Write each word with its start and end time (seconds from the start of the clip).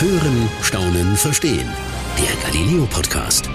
Hören, 0.00 0.48
Staunen, 0.62 1.14
Verstehen. 1.14 1.70
Der 2.16 2.34
Galileo 2.42 2.86
Podcast. 2.86 3.50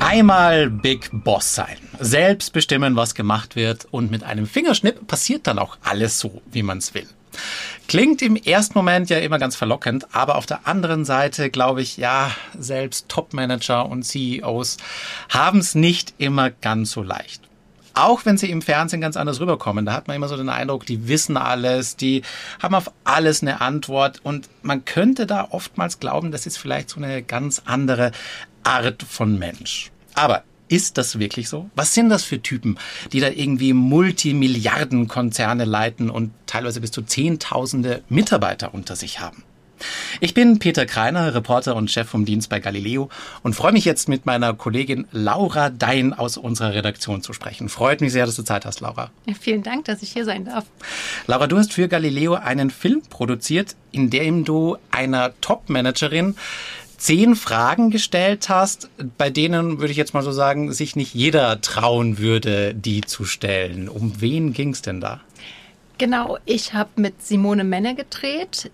Einmal 0.00 0.68
Big 0.68 1.08
Boss 1.12 1.54
sein. 1.54 1.76
Selbst 2.00 2.52
bestimmen, 2.52 2.96
was 2.96 3.14
gemacht 3.14 3.54
wird. 3.54 3.86
Und 3.92 4.10
mit 4.10 4.24
einem 4.24 4.48
Fingerschnipp 4.48 5.06
passiert 5.06 5.46
dann 5.46 5.60
auch 5.60 5.78
alles 5.84 6.18
so, 6.18 6.42
wie 6.50 6.64
man 6.64 6.78
es 6.78 6.92
will. 6.94 7.06
Klingt 7.86 8.20
im 8.20 8.34
ersten 8.34 8.76
Moment 8.76 9.10
ja 9.10 9.18
immer 9.18 9.38
ganz 9.38 9.54
verlockend, 9.54 10.12
aber 10.12 10.38
auf 10.38 10.46
der 10.46 10.66
anderen 10.66 11.04
Seite 11.04 11.50
glaube 11.50 11.82
ich, 11.82 11.98
ja, 11.98 12.32
selbst 12.58 13.08
Topmanager 13.08 13.88
und 13.88 14.02
CEOs 14.02 14.76
haben 15.28 15.60
es 15.60 15.76
nicht 15.76 16.14
immer 16.18 16.50
ganz 16.50 16.90
so 16.90 17.04
leicht 17.04 17.49
auch 17.94 18.24
wenn 18.24 18.36
sie 18.36 18.50
im 18.50 18.62
Fernsehen 18.62 19.00
ganz 19.00 19.16
anders 19.16 19.40
rüberkommen. 19.40 19.86
Da 19.86 19.92
hat 19.92 20.08
man 20.08 20.16
immer 20.16 20.28
so 20.28 20.36
den 20.36 20.48
Eindruck, 20.48 20.86
die 20.86 21.08
wissen 21.08 21.36
alles, 21.36 21.96
die 21.96 22.22
haben 22.62 22.74
auf 22.74 22.90
alles 23.04 23.42
eine 23.42 23.60
Antwort 23.60 24.20
und 24.22 24.48
man 24.62 24.84
könnte 24.84 25.26
da 25.26 25.48
oftmals 25.50 26.00
glauben, 26.00 26.30
das 26.30 26.46
ist 26.46 26.56
vielleicht 26.56 26.90
so 26.90 26.96
eine 27.00 27.22
ganz 27.22 27.62
andere 27.64 28.12
Art 28.62 29.02
von 29.02 29.38
Mensch. 29.38 29.90
Aber 30.14 30.44
ist 30.68 30.98
das 30.98 31.18
wirklich 31.18 31.48
so? 31.48 31.68
Was 31.74 31.94
sind 31.94 32.10
das 32.10 32.22
für 32.22 32.40
Typen, 32.40 32.78
die 33.12 33.18
da 33.18 33.28
irgendwie 33.28 33.72
Multimilliardenkonzerne 33.72 35.64
leiten 35.64 36.10
und 36.10 36.32
teilweise 36.46 36.80
bis 36.80 36.92
zu 36.92 37.02
Zehntausende 37.02 38.02
Mitarbeiter 38.08 38.72
unter 38.72 38.94
sich 38.94 39.18
haben? 39.18 39.42
Ich 40.20 40.34
bin 40.34 40.58
Peter 40.58 40.86
Kreiner, 40.86 41.34
Reporter 41.34 41.76
und 41.76 41.90
Chef 41.90 42.08
vom 42.08 42.24
Dienst 42.24 42.48
bei 42.48 42.60
Galileo 42.60 43.08
und 43.42 43.54
freue 43.54 43.72
mich 43.72 43.84
jetzt 43.84 44.08
mit 44.08 44.26
meiner 44.26 44.54
Kollegin 44.54 45.06
Laura 45.12 45.70
Dein 45.70 46.12
aus 46.12 46.36
unserer 46.36 46.74
Redaktion 46.74 47.22
zu 47.22 47.32
sprechen. 47.32 47.68
Freut 47.68 48.00
mich 48.00 48.12
sehr, 48.12 48.26
dass 48.26 48.36
du 48.36 48.42
Zeit 48.42 48.64
hast, 48.64 48.80
Laura. 48.80 49.10
Ja, 49.26 49.34
vielen 49.38 49.62
Dank, 49.62 49.84
dass 49.86 50.02
ich 50.02 50.12
hier 50.12 50.24
sein 50.24 50.44
darf. 50.44 50.64
Laura, 51.26 51.46
du 51.46 51.58
hast 51.58 51.72
für 51.72 51.88
Galileo 51.88 52.34
einen 52.34 52.70
Film 52.70 53.02
produziert, 53.08 53.76
in 53.92 54.10
dem 54.10 54.44
du 54.44 54.76
einer 54.90 55.32
Top-Managerin 55.40 56.36
zehn 57.00 57.34
Fragen 57.34 57.90
gestellt 57.90 58.48
hast, 58.48 58.90
bei 59.16 59.30
denen 59.30 59.80
würde 59.80 59.90
ich 59.90 59.96
jetzt 59.96 60.12
mal 60.12 60.22
so 60.22 60.32
sagen, 60.32 60.72
sich 60.72 60.96
nicht 60.96 61.14
jeder 61.14 61.60
trauen 61.62 62.18
würde, 62.18 62.74
die 62.74 63.00
zu 63.00 63.24
stellen. 63.24 63.88
Um 63.88 64.20
wen 64.20 64.52
ging 64.52 64.70
es 64.70 64.82
denn 64.82 65.00
da? 65.00 65.20
Genau, 65.98 66.38
ich 66.44 66.74
habe 66.74 66.90
mit 66.96 67.22
Simone 67.22 67.64
Menne 67.64 67.94
gedreht. 67.94 68.70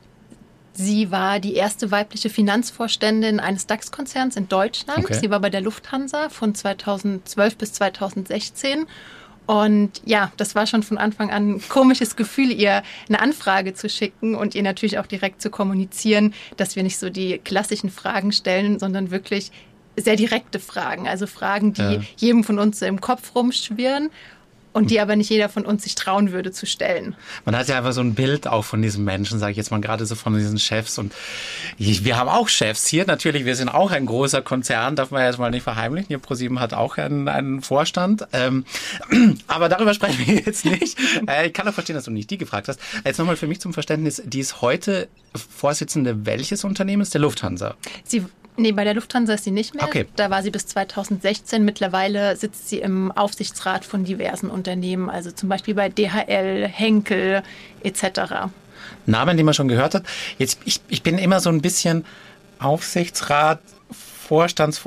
Sie 0.77 1.11
war 1.11 1.41
die 1.41 1.55
erste 1.55 1.91
weibliche 1.91 2.29
Finanzvorständin 2.29 3.41
eines 3.41 3.67
DAX-Konzerns 3.67 4.37
in 4.37 4.49
Deutschland. 4.49 4.99
Okay. 4.99 5.15
Sie 5.15 5.31
war 5.31 5.41
bei 5.41 5.49
der 5.49 5.63
Lufthansa 5.63 6.29
von 6.29 6.55
2012 6.55 7.57
bis 7.57 7.73
2016. 7.73 8.87
Und 9.47 10.03
ja, 10.05 10.33
das 10.37 10.55
war 10.55 10.67
schon 10.67 10.83
von 10.83 10.99
Anfang 10.99 11.31
an 11.31 11.55
ein 11.55 11.63
komisches 11.69 12.17
Gefühl, 12.17 12.51
ihr 12.51 12.83
eine 13.09 13.21
Anfrage 13.21 13.75
zu 13.75 13.89
schicken 13.89 14.35
und 14.35 14.55
ihr 14.55 14.63
natürlich 14.63 14.99
auch 14.99 15.07
direkt 15.07 15.41
zu 15.41 15.51
kommunizieren, 15.51 16.35
dass 16.57 16.77
wir 16.77 16.83
nicht 16.83 16.99
so 16.99 17.11
die 17.11 17.39
klassischen 17.39 17.91
Fragen 17.91 18.33
stellen, 18.33 18.79
sondern 18.79 19.11
wirklich 19.11 19.53
sehr 19.97 20.17
direkte 20.17 20.59
Fragen. 20.59 21.09
Also 21.09 21.27
Fragen, 21.27 21.73
die 21.73 21.83
ja. 21.83 22.01
jedem 22.17 22.45
von 22.45 22.59
uns 22.59 22.81
so 22.81 22.87
im 22.87 23.01
Kopf 23.01 23.35
rumschwirren 23.35 24.11
und 24.77 24.91
die 24.91 25.01
aber 25.01 25.17
nicht 25.17 25.31
jeder 25.31 25.49
von 25.49 25.65
uns 25.65 25.85
sich 25.85 25.95
trauen 25.95 26.33
würde 26.33 26.53
zu 26.53 26.67
stellen. 26.67 27.17
Man 27.47 27.57
hat 27.57 27.67
ja 27.67 27.79
einfach 27.79 27.95
so 27.95 28.03
ein 28.03 28.13
Bild 28.13 28.47
auch 28.47 28.63
von 28.63 28.83
diesen 28.83 29.05
Menschen, 29.05 29.39
sage 29.39 29.53
ich 29.53 29.57
jetzt 29.57 29.71
mal 29.71 29.81
gerade 29.81 30.05
so 30.05 30.15
von 30.15 30.35
diesen 30.35 30.59
Chefs 30.59 30.99
und 30.99 31.15
ich, 31.79 32.05
wir 32.05 32.19
haben 32.19 32.29
auch 32.29 32.51
Chefs 32.51 32.87
hier 32.87 33.07
natürlich, 33.07 33.47
wir 33.47 33.57
sind 33.57 33.71
auch 33.71 33.91
ein 33.91 34.05
großer 34.05 34.43
Konzern, 34.43 34.95
darf 34.95 35.11
man 35.11 35.23
ja 35.23 35.29
jetzt 35.29 35.39
mal 35.39 35.51
nicht 35.51 35.63
verheimlichen. 35.63 36.09
Hier 36.09 36.19
ProSieben 36.19 36.61
hat 36.61 36.75
auch 36.75 36.99
einen, 36.99 37.27
einen 37.27 37.63
Vorstand, 37.63 38.27
ähm, 38.35 38.67
aber 39.47 39.71
darüber 39.71 39.95
sprechen 39.95 40.27
wir 40.27 40.41
jetzt 40.41 40.67
nicht. 40.67 40.99
Äh, 41.27 41.47
ich 41.47 41.53
kann 41.55 41.67
auch 41.67 41.73
verstehen, 41.73 41.97
dass 41.97 42.05
du 42.05 42.11
nicht 42.11 42.31
die 42.31 42.37
gefragt 42.37 42.69
hast. 42.69 42.79
Jetzt 43.05 43.19
nochmal 43.19 43.37
für 43.37 43.47
mich 43.47 43.61
zum 43.61 43.73
Verständnis, 43.73 44.23
die 44.25 44.41
ist 44.41 44.61
heute 44.61 45.09
Vorsitzende 45.35 46.27
welches 46.27 46.63
Unternehmens? 46.63 47.11
Der 47.11 47.21
Lufthansa. 47.23 47.75
Sie 48.05 48.25
Nee, 48.57 48.73
bei 48.73 48.85
der 48.85 48.95
Lufthansa 48.95 49.35
ist 49.35 49.45
sie 49.45 49.51
nicht 49.51 49.75
mehr. 49.75 49.85
Okay. 49.85 50.07
Da 50.17 50.31
war 50.31 50.43
sie 50.43 50.51
bis 50.51 50.67
2016. 50.67 51.65
Mittlerweile 51.65 52.37
sitzt 52.37 52.69
sie 52.69 52.79
im 52.79 53.13
Aufsichtsrat 53.13 53.85
von 53.85 54.05
diversen 54.05 54.51
Unternehmen, 54.51 55.11
also 55.11 55.31
zum 55.31 55.49
Beispiel 55.49 55.75
bei 55.75 55.89
DHL, 55.89 56.67
Henkel 56.67 57.43
etc. 57.83 58.49
Namen, 59.05 59.37
die 59.37 59.43
man 59.43 59.55
schon 59.55 59.69
gehört 59.69 59.95
hat. 59.95 60.05
Jetzt, 60.39 60.61
ich, 60.65 60.81
ich 60.89 61.03
bin 61.03 61.19
immer 61.19 61.41
so 61.41 61.51
ein 61.51 61.61
bisschen 61.61 62.05
Aufsichtsrat, 62.59 63.61
Vorstands, 64.27 64.83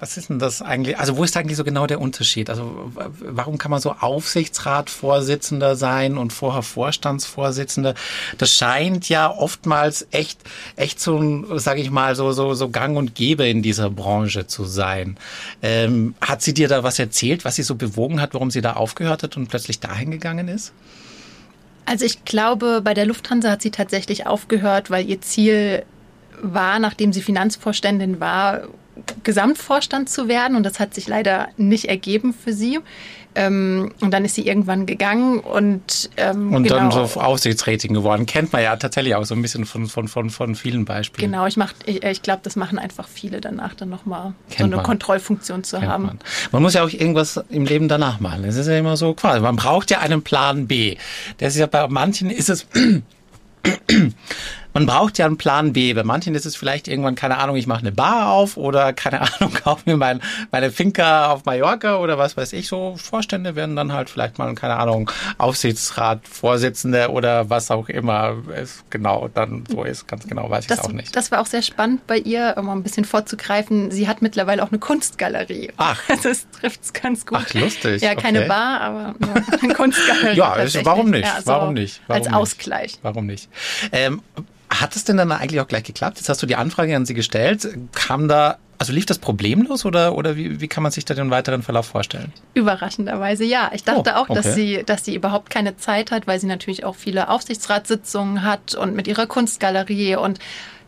was 0.00 0.16
ist 0.16 0.28
denn 0.28 0.40
das 0.40 0.60
eigentlich? 0.60 0.98
Also 0.98 1.16
wo 1.16 1.22
ist 1.22 1.36
eigentlich 1.36 1.56
so 1.56 1.62
genau 1.62 1.86
der 1.86 2.00
Unterschied? 2.00 2.50
Also 2.50 2.90
warum 3.20 3.56
kann 3.56 3.70
man 3.70 3.80
so 3.80 3.92
Aufsichtsratvorsitzender 3.92 5.76
sein 5.76 6.18
und 6.18 6.32
vorher 6.32 6.62
Vorstandsvorsitzender? 6.62 7.94
Das 8.38 8.52
scheint 8.52 9.08
ja 9.08 9.30
oftmals 9.30 10.08
echt, 10.10 10.40
echt 10.74 10.98
so 10.98 11.58
sage 11.58 11.80
ich 11.80 11.92
mal, 11.92 12.16
so, 12.16 12.32
so, 12.32 12.54
so 12.54 12.70
Gang 12.70 12.96
und 12.96 13.14
Gäbe 13.14 13.46
in 13.46 13.62
dieser 13.62 13.88
Branche 13.88 14.48
zu 14.48 14.64
sein. 14.64 15.16
Ähm, 15.62 16.16
hat 16.20 16.42
sie 16.42 16.52
dir 16.52 16.66
da 16.66 16.82
was 16.82 16.98
erzählt, 16.98 17.44
was 17.44 17.54
sie 17.54 17.62
so 17.62 17.76
bewogen 17.76 18.20
hat, 18.20 18.34
warum 18.34 18.50
sie 18.50 18.62
da 18.62 18.72
aufgehört 18.72 19.22
hat 19.22 19.36
und 19.36 19.48
plötzlich 19.48 19.78
dahin 19.78 20.10
gegangen 20.10 20.48
ist? 20.48 20.72
Also 21.84 22.04
ich 22.04 22.24
glaube, 22.24 22.80
bei 22.82 22.94
der 22.94 23.06
Lufthansa 23.06 23.50
hat 23.50 23.62
sie 23.62 23.70
tatsächlich 23.70 24.26
aufgehört, 24.26 24.90
weil 24.90 25.08
ihr 25.08 25.20
Ziel 25.20 25.84
war, 26.42 26.78
nachdem 26.78 27.12
sie 27.12 27.22
Finanzvorständin 27.22 28.20
war, 28.20 28.62
Gesamtvorstand 29.22 30.10
zu 30.10 30.28
werden 30.28 30.56
und 30.56 30.64
das 30.64 30.78
hat 30.78 30.94
sich 30.94 31.08
leider 31.08 31.48
nicht 31.56 31.86
ergeben 31.86 32.34
für 32.34 32.52
sie. 32.52 32.78
Ähm, 33.34 33.92
und 34.00 34.10
dann 34.10 34.26
ist 34.26 34.34
sie 34.34 34.46
irgendwann 34.46 34.84
gegangen 34.84 35.38
und 35.38 36.10
ähm, 36.18 36.52
und 36.52 36.64
genau. 36.64 36.76
dann 36.76 36.90
so 36.90 37.18
Aufsichtsrätin 37.18 37.94
geworden. 37.94 38.26
Kennt 38.26 38.52
man 38.52 38.62
ja 38.62 38.76
tatsächlich 38.76 39.14
auch 39.14 39.24
so 39.24 39.34
ein 39.34 39.40
bisschen 39.40 39.64
von, 39.64 39.86
von, 39.86 40.06
von, 40.06 40.28
von 40.28 40.54
vielen 40.54 40.84
Beispielen. 40.84 41.30
Genau, 41.30 41.46
ich, 41.46 41.56
ich, 41.86 42.02
ich 42.02 42.20
glaube, 42.20 42.40
das 42.42 42.56
machen 42.56 42.78
einfach 42.78 43.08
viele 43.08 43.40
danach 43.40 43.74
dann 43.74 43.88
nochmal 43.88 44.34
so 44.48 44.64
eine 44.64 44.76
man. 44.76 44.84
Kontrollfunktion 44.84 45.64
zu 45.64 45.78
Kennt 45.78 45.90
haben. 45.90 46.04
Man. 46.04 46.18
man. 46.50 46.62
muss 46.62 46.74
ja 46.74 46.84
auch 46.84 46.90
irgendwas 46.90 47.42
im 47.48 47.64
Leben 47.64 47.88
danach 47.88 48.20
machen. 48.20 48.44
Es 48.44 48.56
ist 48.56 48.66
ja 48.66 48.76
immer 48.76 48.98
so 48.98 49.14
quasi. 49.14 49.40
Man 49.40 49.56
braucht 49.56 49.90
ja 49.90 50.00
einen 50.00 50.20
Plan 50.20 50.66
B. 50.66 50.98
Das 51.38 51.54
ist 51.54 51.60
ja 51.60 51.66
bei 51.66 51.88
manchen 51.88 52.28
ist 52.28 52.50
es 52.50 52.66
man 54.74 54.86
braucht 54.86 55.18
ja 55.18 55.26
einen 55.26 55.36
Plan 55.36 55.72
B. 55.72 55.92
Bei 55.94 56.04
manchen 56.04 56.34
ist 56.34 56.46
es 56.46 56.56
vielleicht 56.56 56.88
irgendwann, 56.88 57.14
keine 57.14 57.38
Ahnung, 57.38 57.56
ich 57.56 57.66
mache 57.66 57.80
eine 57.80 57.92
Bar 57.92 58.30
auf 58.30 58.56
oder 58.56 58.92
keine 58.92 59.20
Ahnung, 59.20 59.52
kaufe 59.64 59.82
mir 59.86 59.96
mein, 59.96 60.20
meine 60.50 60.70
Finca 60.70 61.30
auf 61.30 61.44
Mallorca 61.44 61.98
oder 61.98 62.18
was 62.18 62.36
weiß 62.36 62.52
ich. 62.54 62.68
So 62.68 62.96
Vorstände 62.96 63.56
werden 63.56 63.76
dann 63.76 63.92
halt 63.92 64.10
vielleicht 64.10 64.38
mal, 64.38 64.54
keine 64.54 64.76
Ahnung, 64.76 65.10
Aufsichtsrat, 65.38 66.26
Vorsitzende 66.26 67.10
oder 67.10 67.50
was 67.50 67.70
auch 67.70 67.88
immer 67.88 68.36
es 68.54 68.84
genau 68.90 69.28
dann 69.32 69.64
so 69.68 69.84
ist. 69.84 70.08
Ganz 70.08 70.26
genau 70.26 70.50
weiß 70.50 70.64
ich 70.64 70.70
es 70.70 70.78
auch 70.80 70.92
nicht. 70.92 71.14
Das 71.14 71.30
war 71.30 71.40
auch 71.40 71.46
sehr 71.46 71.62
spannend 71.62 72.06
bei 72.06 72.18
ihr, 72.18 72.54
um 72.58 72.68
ein 72.68 72.82
bisschen 72.82 73.04
vorzugreifen. 73.04 73.90
Sie 73.90 74.08
hat 74.08 74.22
mittlerweile 74.22 74.62
auch 74.62 74.70
eine 74.70 74.78
Kunstgalerie. 74.78 75.72
Ach. 75.76 76.00
Das 76.22 76.46
trifft 76.50 76.84
es 76.84 76.92
ganz 76.92 77.26
gut. 77.26 77.40
Ach, 77.42 77.54
lustig. 77.54 78.00
Ja, 78.00 78.14
keine 78.14 78.40
okay. 78.40 78.48
Bar, 78.48 78.80
aber 78.80 79.14
eine 79.60 79.74
Kunstgalerie. 79.74 80.36
ja, 80.36 80.56
warum 80.84 81.10
nicht? 81.10 81.26
Ja, 81.26 81.40
so 81.40 81.46
warum 81.46 81.74
nicht? 81.74 82.00
Warum 82.06 82.20
als 82.20 82.26
nicht? 82.28 82.36
Ausgleich. 82.36 82.98
Warum 83.02 83.26
nicht? 83.26 83.48
Ähm, 83.90 84.22
hat 84.80 84.96
es 84.96 85.04
denn 85.04 85.16
dann 85.16 85.32
eigentlich 85.32 85.60
auch 85.60 85.68
gleich 85.68 85.84
geklappt? 85.84 86.18
Jetzt 86.18 86.28
hast 86.28 86.42
du 86.42 86.46
die 86.46 86.56
Anfrage 86.56 86.94
an 86.96 87.06
sie 87.06 87.14
gestellt. 87.14 87.68
Kam 87.92 88.28
da, 88.28 88.58
also 88.78 88.92
lief 88.92 89.06
das 89.06 89.18
problemlos 89.18 89.84
oder, 89.84 90.16
oder 90.16 90.36
wie, 90.36 90.60
wie 90.60 90.68
kann 90.68 90.82
man 90.82 90.92
sich 90.92 91.04
da 91.04 91.14
den 91.14 91.30
weiteren 91.30 91.62
Verlauf 91.62 91.86
vorstellen? 91.86 92.32
Überraschenderweise 92.54 93.44
ja. 93.44 93.70
Ich 93.74 93.84
dachte 93.84 94.12
oh, 94.14 94.18
auch, 94.18 94.28
okay. 94.28 94.34
dass 94.42 94.54
sie, 94.54 94.82
dass 94.84 95.04
sie 95.04 95.14
überhaupt 95.14 95.50
keine 95.50 95.76
Zeit 95.76 96.10
hat, 96.10 96.26
weil 96.26 96.40
sie 96.40 96.46
natürlich 96.46 96.84
auch 96.84 96.94
viele 96.94 97.28
Aufsichtsratssitzungen 97.28 98.42
hat 98.42 98.74
und 98.74 98.94
mit 98.94 99.06
ihrer 99.08 99.26
Kunstgalerie 99.26 100.16
und 100.16 100.38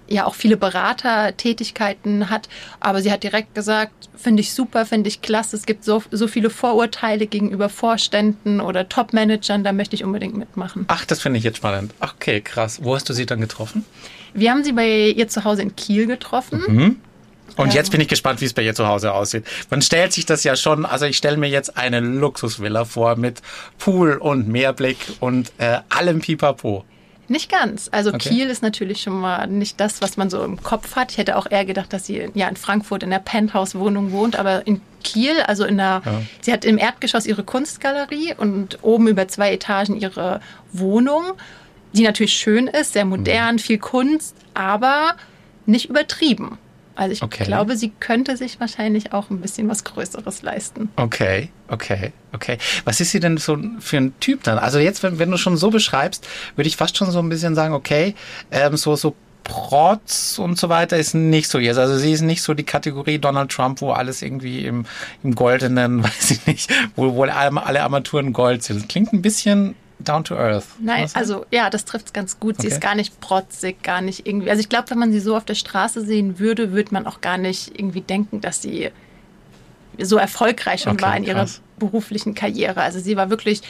ja 0.09 0.27
auch 0.27 0.35
viele 0.35 0.57
Beratertätigkeiten 0.57 2.31
hat, 2.31 2.49
aber 2.81 3.03
sie 3.03 3.11
hat 3.11 3.23
direkt 3.23 3.55
gesagt, 3.55 4.09
finde 4.17 4.41
ich 4.41 4.53
super, 4.53 4.87
finde 4.87 5.09
ich 5.09 5.23
klasse, 5.23 5.57
es 5.57 5.67
gibt 5.67 5.85
so, 5.85 6.03
so 6.11 6.29
viele 6.29 6.51
Vorurteile 6.51 7.27
gegenüber 7.27 7.69
Vorständen 7.69 8.61
oder 8.61 8.89
Topmanagern, 8.89 9.65
da 9.65 9.73
möchte 9.73 9.97
ich 9.97 10.05
unbedingt 10.05 10.37
mitmachen. 10.37 10.85
Ach, 10.89 11.05
das 11.05 11.21
finde 11.21 11.39
ich 11.39 11.45
jetzt 11.45 11.59
spannend. 11.59 11.95
Okay, 12.01 12.41
krass. 12.41 12.81
Wo 12.83 12.95
hast 12.95 13.09
du 13.09 13.13
sie 13.13 13.27
dann 13.27 13.41
getroffen? 13.41 13.85
Wir 14.35 14.51
haben 14.51 14.65
sie 14.65 14.73
bei 14.73 15.09
ihr 15.11 15.29
zu 15.29 15.45
Hause 15.45 15.63
in 15.63 15.77
Kiel 15.77 16.07
getroffen. 16.07 16.63
Mhm. 16.67 16.97
Und 17.57 17.73
jetzt 17.73 17.93
bin 17.93 18.01
ich 18.01 18.09
gespannt, 18.09 18.41
wie 18.41 18.47
es 18.47 18.53
bei 18.53 18.63
ihr 18.63 18.75
zu 18.75 18.87
Hause 18.87 19.13
aussieht. 19.13 19.45
Man 19.71 19.81
stellt 19.81 20.13
sich 20.13 20.27
das 20.27 20.43
ja 20.45 20.57
schon, 20.57 20.85
also 20.85 21.07
ich 21.07 21.17
stelle 21.17 21.37
mir 21.37 21.49
jetzt 21.49 21.77
eine 21.77 22.01
Luxusvilla 22.01 22.85
vor 22.85 23.17
mit 23.17 23.43
Pool 23.79 24.15
und 24.15 24.49
Meerblick 24.49 24.97
und 25.21 25.53
äh, 25.59 25.79
allem 25.89 26.21
Pipapo. 26.21 26.85
Nicht 27.29 27.51
ganz. 27.51 27.89
Also 27.91 28.11
okay. 28.11 28.29
Kiel 28.29 28.51
ist 28.51 28.63
natürlich 28.63 29.01
schon 29.01 29.19
mal 29.19 29.47
nicht 29.47 29.81
das, 29.81 30.03
was 30.03 30.17
man 30.17 30.29
so 30.29 30.45
im 30.45 30.63
Kopf 30.63 30.95
hat. 30.97 31.13
Ich 31.13 31.19
hätte 31.19 31.37
auch 31.37 31.51
eher 31.51 31.65
gedacht, 31.65 31.93
dass 31.93 32.07
sie 32.07 32.31
ja 32.35 32.49
in 32.49 32.57
Frankfurt 32.57 33.03
in 33.03 33.11
der 33.11 33.19
Penthouse-Wohnung 33.19 34.13
wohnt, 34.13 34.37
aber 34.37 34.67
in 34.67 34.81
Kiel, 35.03 35.41
also 35.47 35.65
in 35.65 35.79
der, 35.79 36.03
ja. 36.05 36.23
sie 36.41 36.53
hat 36.53 36.65
im 36.65 36.79
Erdgeschoss 36.79 37.27
ihre 37.27 37.43
Kunstgalerie 37.43 38.35
und 38.37 38.79
oben 38.83 39.09
über 39.09 39.27
zwei 39.29 39.53
Etagen 39.53 39.97
ihre 39.97 40.41
Wohnung, 40.73 41.33
die 41.93 42.03
natürlich 42.03 42.35
schön 42.35 42.67
ist, 42.67 42.93
sehr 42.93 43.05
modern, 43.05 43.57
mhm. 43.57 43.61
viel 43.61 43.79
Kunst, 43.79 44.37
aber 44.53 45.15
nicht 45.67 45.89
übertrieben. 45.89 46.59
Also 46.97 47.13
ich 47.13 47.23
okay. 47.23 47.45
glaube, 47.45 47.77
sie 47.77 47.91
könnte 48.01 48.37
sich 48.37 48.61
wahrscheinlich 48.61 49.13
auch 49.13 49.31
ein 49.31 49.41
bisschen 49.41 49.69
was 49.69 49.85
Größeres 49.85 50.43
leisten. 50.43 50.91
Okay, 50.97 51.51
okay, 51.69 52.13
okay. 52.33 52.59
Was 52.85 53.01
ist 53.01 53.11
sie 53.11 53.21
denn 53.21 53.37
so 53.37 53.59
für 53.81 53.97
ein 53.97 54.19
Typ 54.21 54.43
dann? 54.45 54.59
Also 54.59 54.79
jetzt, 54.79 55.03
wenn, 55.03 55.19
wenn 55.19 55.31
du 55.31 55.37
schon 55.37 55.57
so 55.57 55.71
beschreibst, 55.71 56.27
würde 56.57 56.69
ich 56.69 56.77
fast 56.77 56.97
schon 56.97 57.11
so 57.11 57.19
ein 57.19 57.29
bisschen 57.29 57.55
sagen, 57.55 57.75
okay, 57.75 58.15
ähm, 58.51 58.77
so, 58.77 58.97
so 58.97 59.15
Protz 59.45 60.39
und 60.39 60.59
so 60.59 60.69
weiter 60.71 60.97
ist 60.97 61.15
nicht 61.15 61.49
so 61.49 61.59
ihr. 61.59 61.77
Also 61.77 61.99
sie 61.99 62.13
ist 62.13 62.23
nicht 62.23 62.43
so 62.43 62.55
die 62.55 62.65
Kategorie 62.65 63.19
Donald 63.19 63.51
Trump, 63.53 63.81
wo 63.83 63.93
alles 63.93 64.23
irgendwie 64.23 64.65
im, 64.65 64.87
im 65.23 65.35
goldenen, 65.35 66.03
weiß 66.05 66.31
ich 66.33 66.47
nicht, 66.47 66.73
wo, 66.97 67.15
wo 67.15 67.23
alle 67.25 67.83
Armaturen 67.83 68.33
Gold 68.33 68.63
sind. 68.63 68.89
Klingt 68.89 69.13
ein 69.13 69.23
bisschen 69.23 69.77
down 70.05 70.25
to 70.25 70.37
earth. 70.37 70.67
Nein, 70.81 71.09
also 71.15 71.47
ja, 71.51 71.71
das 71.71 71.85
trifft 71.85 72.07
es 72.07 72.13
ganz 72.13 72.39
gut. 72.39 72.57
Sie 72.57 72.67
okay. 72.67 72.75
ist 72.75 72.81
gar 72.81 72.95
nicht 72.95 73.21
protzig, 73.21 73.83
gar 73.83 74.01
nicht 74.01 74.27
irgendwie. 74.27 74.51
Also 74.51 74.61
ich 74.61 74.69
glaube, 74.69 74.91
wenn 74.91 74.99
man 74.99 75.13
sie 75.13 75.21
so 75.21 75.37
auf 75.37 75.45
der 75.45 75.55
Straße 75.55 76.05
sehen 76.05 76.39
würde, 76.39 76.73
würde 76.73 76.93
man 76.93 77.07
auch 77.07 77.21
gar 77.21 77.39
nicht 77.39 77.79
irgendwie 77.79 78.01
denken, 78.01 78.41
dass 78.41 78.63
sie 78.63 78.91
so 79.99 80.17
erfolgreich 80.17 80.83
schon 80.83 80.95
okay, 80.95 81.03
war 81.03 81.17
in 81.17 81.25
ihrer 81.25 81.47
beruflichen 81.79 82.35
Karriere. 82.35 82.83
Also 82.83 82.99
sie 82.99 83.17
war 83.17 83.31
wirklich 83.31 83.63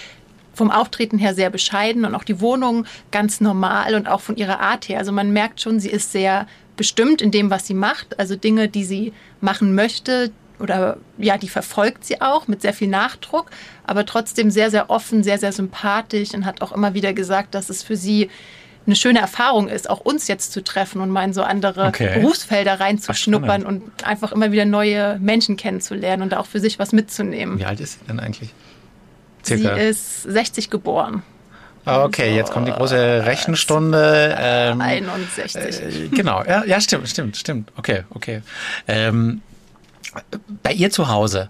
vom 0.54 0.70
Auftreten 0.70 1.18
her 1.18 1.34
sehr 1.34 1.50
bescheiden 1.50 2.04
und 2.04 2.14
auch 2.14 2.24
die 2.24 2.40
Wohnung 2.40 2.86
ganz 3.10 3.40
normal 3.40 3.94
und 3.94 4.08
auch 4.08 4.20
von 4.20 4.36
ihrer 4.36 4.60
Art 4.60 4.88
her. 4.88 4.98
Also 4.98 5.12
man 5.12 5.32
merkt 5.32 5.60
schon, 5.60 5.80
sie 5.80 5.90
ist 5.90 6.12
sehr 6.12 6.46
bestimmt 6.76 7.22
in 7.22 7.30
dem, 7.30 7.50
was 7.50 7.66
sie 7.66 7.74
macht. 7.74 8.18
Also 8.18 8.36
Dinge, 8.36 8.68
die 8.68 8.84
sie 8.84 9.12
machen 9.40 9.74
möchte 9.74 10.30
oder 10.58 10.98
ja, 11.18 11.36
die 11.36 11.48
verfolgt 11.48 12.04
sie 12.04 12.20
auch 12.20 12.48
mit 12.48 12.62
sehr 12.62 12.72
viel 12.72 12.88
Nachdruck, 12.88 13.50
aber 13.86 14.06
trotzdem 14.06 14.50
sehr, 14.50 14.70
sehr 14.70 14.90
offen, 14.90 15.22
sehr, 15.22 15.38
sehr 15.38 15.52
sympathisch 15.52 16.32
und 16.34 16.46
hat 16.46 16.62
auch 16.62 16.72
immer 16.72 16.94
wieder 16.94 17.12
gesagt, 17.12 17.54
dass 17.54 17.70
es 17.70 17.82
für 17.82 17.96
sie 17.96 18.30
eine 18.86 18.96
schöne 18.96 19.18
Erfahrung 19.18 19.68
ist, 19.68 19.88
auch 19.88 20.00
uns 20.00 20.28
jetzt 20.28 20.52
zu 20.52 20.62
treffen 20.62 21.00
und 21.00 21.10
mal 21.10 21.24
in 21.24 21.32
so 21.32 21.42
andere 21.42 21.86
okay. 21.86 22.20
Berufsfelder 22.20 22.80
reinzuschnuppern 22.80 23.64
und 23.64 24.04
einfach 24.04 24.32
immer 24.32 24.52
wieder 24.52 24.66
neue 24.66 25.18
Menschen 25.20 25.56
kennenzulernen 25.56 26.22
und 26.22 26.32
da 26.32 26.38
auch 26.38 26.46
für 26.46 26.60
sich 26.60 26.78
was 26.78 26.92
mitzunehmen. 26.92 27.58
Wie 27.58 27.64
alt 27.64 27.80
ist 27.80 28.00
sie 28.00 28.06
denn 28.06 28.20
eigentlich? 28.20 28.50
Circa. 29.44 29.74
Sie 29.74 29.80
ist 29.80 30.22
60 30.22 30.70
geboren. 30.70 31.22
Ah, 31.86 32.04
okay, 32.04 32.34
jetzt 32.34 32.50
kommt 32.50 32.66
die 32.66 32.72
große 32.72 33.24
Rechenstunde. 33.26 34.36
Ähm, 34.38 34.80
61. 34.80 35.56
Äh, 35.56 36.08
genau, 36.08 36.42
ja, 36.44 36.64
ja, 36.64 36.80
stimmt, 36.80 37.08
stimmt, 37.08 37.36
stimmt. 37.36 37.72
Okay, 37.76 38.04
okay. 38.10 38.40
Ähm, 38.88 39.42
bei 40.62 40.72
ihr 40.72 40.90
zu 40.90 41.08
Hause. 41.08 41.48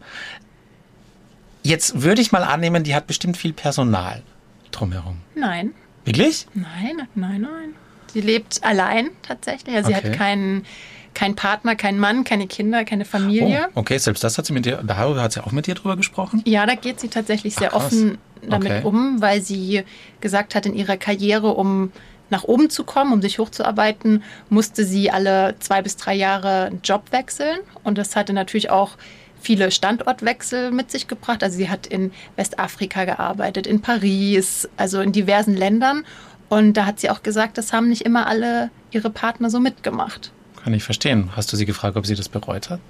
Jetzt 1.62 2.02
würde 2.02 2.20
ich 2.20 2.30
mal 2.30 2.44
annehmen, 2.44 2.84
die 2.84 2.94
hat 2.94 3.06
bestimmt 3.06 3.36
viel 3.36 3.52
Personal 3.52 4.22
drumherum. 4.70 5.18
Nein. 5.34 5.72
Wirklich? 6.04 6.46
Nein, 6.54 7.08
nein, 7.14 7.40
nein. 7.40 7.74
Sie 8.12 8.20
lebt 8.20 8.62
allein 8.62 9.10
tatsächlich. 9.22 9.74
Also 9.74 9.90
okay. 9.90 10.00
Sie 10.02 10.08
hat 10.10 10.16
keinen 10.16 10.66
kein 11.14 11.36
Partner, 11.36 11.76
kein 11.76 11.98
Mann, 11.98 12.24
keine 12.24 12.46
Kinder, 12.46 12.84
keine 12.84 13.04
Familie. 13.04 13.68
Oh, 13.74 13.80
okay, 13.80 13.98
selbst 13.98 14.24
das 14.24 14.36
hat 14.36 14.46
sie 14.46 14.52
mit 14.52 14.66
dir, 14.66 14.82
darüber 14.84 15.22
hat 15.22 15.32
sie 15.32 15.42
auch 15.42 15.52
mit 15.52 15.66
dir 15.66 15.74
drüber 15.74 15.96
gesprochen? 15.96 16.42
Ja, 16.44 16.66
da 16.66 16.74
geht 16.74 17.00
sie 17.00 17.08
tatsächlich 17.08 17.54
sehr 17.54 17.70
Ach, 17.72 17.84
offen 17.84 18.18
damit 18.42 18.70
okay. 18.70 18.82
um, 18.84 19.20
weil 19.22 19.40
sie 19.40 19.84
gesagt 20.20 20.54
hat, 20.54 20.66
in 20.66 20.74
ihrer 20.74 20.96
Karriere, 20.96 21.54
um 21.54 21.92
nach 22.30 22.44
oben 22.44 22.70
zu 22.70 22.84
kommen, 22.84 23.12
um 23.12 23.22
sich 23.22 23.38
hochzuarbeiten, 23.38 24.22
musste 24.48 24.84
sie 24.84 25.10
alle 25.10 25.54
zwei 25.60 25.82
bis 25.82 25.96
drei 25.96 26.14
Jahre 26.14 26.66
einen 26.66 26.80
Job 26.82 27.04
wechseln. 27.10 27.58
Und 27.82 27.98
das 27.98 28.16
hatte 28.16 28.32
natürlich 28.32 28.70
auch 28.70 28.92
viele 29.40 29.70
Standortwechsel 29.70 30.70
mit 30.70 30.90
sich 30.90 31.06
gebracht. 31.06 31.42
Also 31.42 31.56
sie 31.56 31.68
hat 31.68 31.86
in 31.86 32.12
Westafrika 32.36 33.04
gearbeitet, 33.04 33.66
in 33.66 33.80
Paris, 33.80 34.68
also 34.76 35.00
in 35.00 35.12
diversen 35.12 35.56
Ländern. 35.56 36.04
Und 36.48 36.74
da 36.74 36.86
hat 36.86 37.00
sie 37.00 37.10
auch 37.10 37.22
gesagt, 37.22 37.58
das 37.58 37.72
haben 37.72 37.88
nicht 37.88 38.02
immer 38.02 38.26
alle 38.26 38.70
ihre 38.90 39.10
Partner 39.10 39.50
so 39.50 39.60
mitgemacht. 39.60 40.32
Kann 40.62 40.72
ich 40.72 40.82
verstehen. 40.82 41.30
Hast 41.36 41.52
du 41.52 41.56
sie 41.56 41.66
gefragt, 41.66 41.96
ob 41.96 42.06
sie 42.06 42.14
das 42.14 42.28
bereut 42.30 42.70
hat? 42.70 42.80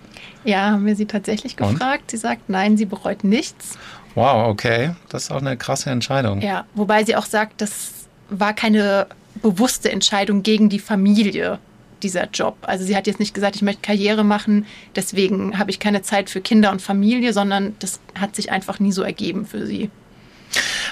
Ja, 0.44 0.70
haben 0.70 0.86
wir 0.86 0.94
sie 0.94 1.06
tatsächlich 1.06 1.56
gefragt. 1.56 2.02
Und? 2.02 2.10
Sie 2.12 2.16
sagt, 2.18 2.48
nein, 2.48 2.76
sie 2.76 2.84
bereut 2.84 3.24
nichts. 3.24 3.78
Wow, 4.14 4.48
okay. 4.48 4.94
Das 5.08 5.24
ist 5.24 5.30
auch 5.32 5.40
eine 5.40 5.56
krasse 5.56 5.90
Entscheidung. 5.90 6.40
Ja, 6.40 6.66
wobei 6.74 7.04
sie 7.04 7.16
auch 7.16 7.26
sagt, 7.26 7.60
das 7.60 8.06
war 8.30 8.54
keine 8.54 9.08
bewusste 9.42 9.90
Entscheidung 9.90 10.42
gegen 10.42 10.68
die 10.68 10.78
Familie, 10.78 11.58
dieser 12.02 12.28
Job. 12.30 12.56
Also 12.62 12.84
sie 12.84 12.96
hat 12.96 13.06
jetzt 13.06 13.20
nicht 13.20 13.34
gesagt, 13.34 13.56
ich 13.56 13.62
möchte 13.62 13.82
Karriere 13.82 14.24
machen, 14.24 14.66
deswegen 14.94 15.58
habe 15.58 15.70
ich 15.70 15.78
keine 15.78 16.02
Zeit 16.02 16.30
für 16.30 16.40
Kinder 16.40 16.70
und 16.70 16.82
Familie, 16.82 17.32
sondern 17.32 17.74
das 17.78 18.00
hat 18.18 18.36
sich 18.36 18.50
einfach 18.52 18.78
nie 18.78 18.92
so 18.92 19.02
ergeben 19.02 19.46
für 19.46 19.66
sie. 19.66 19.90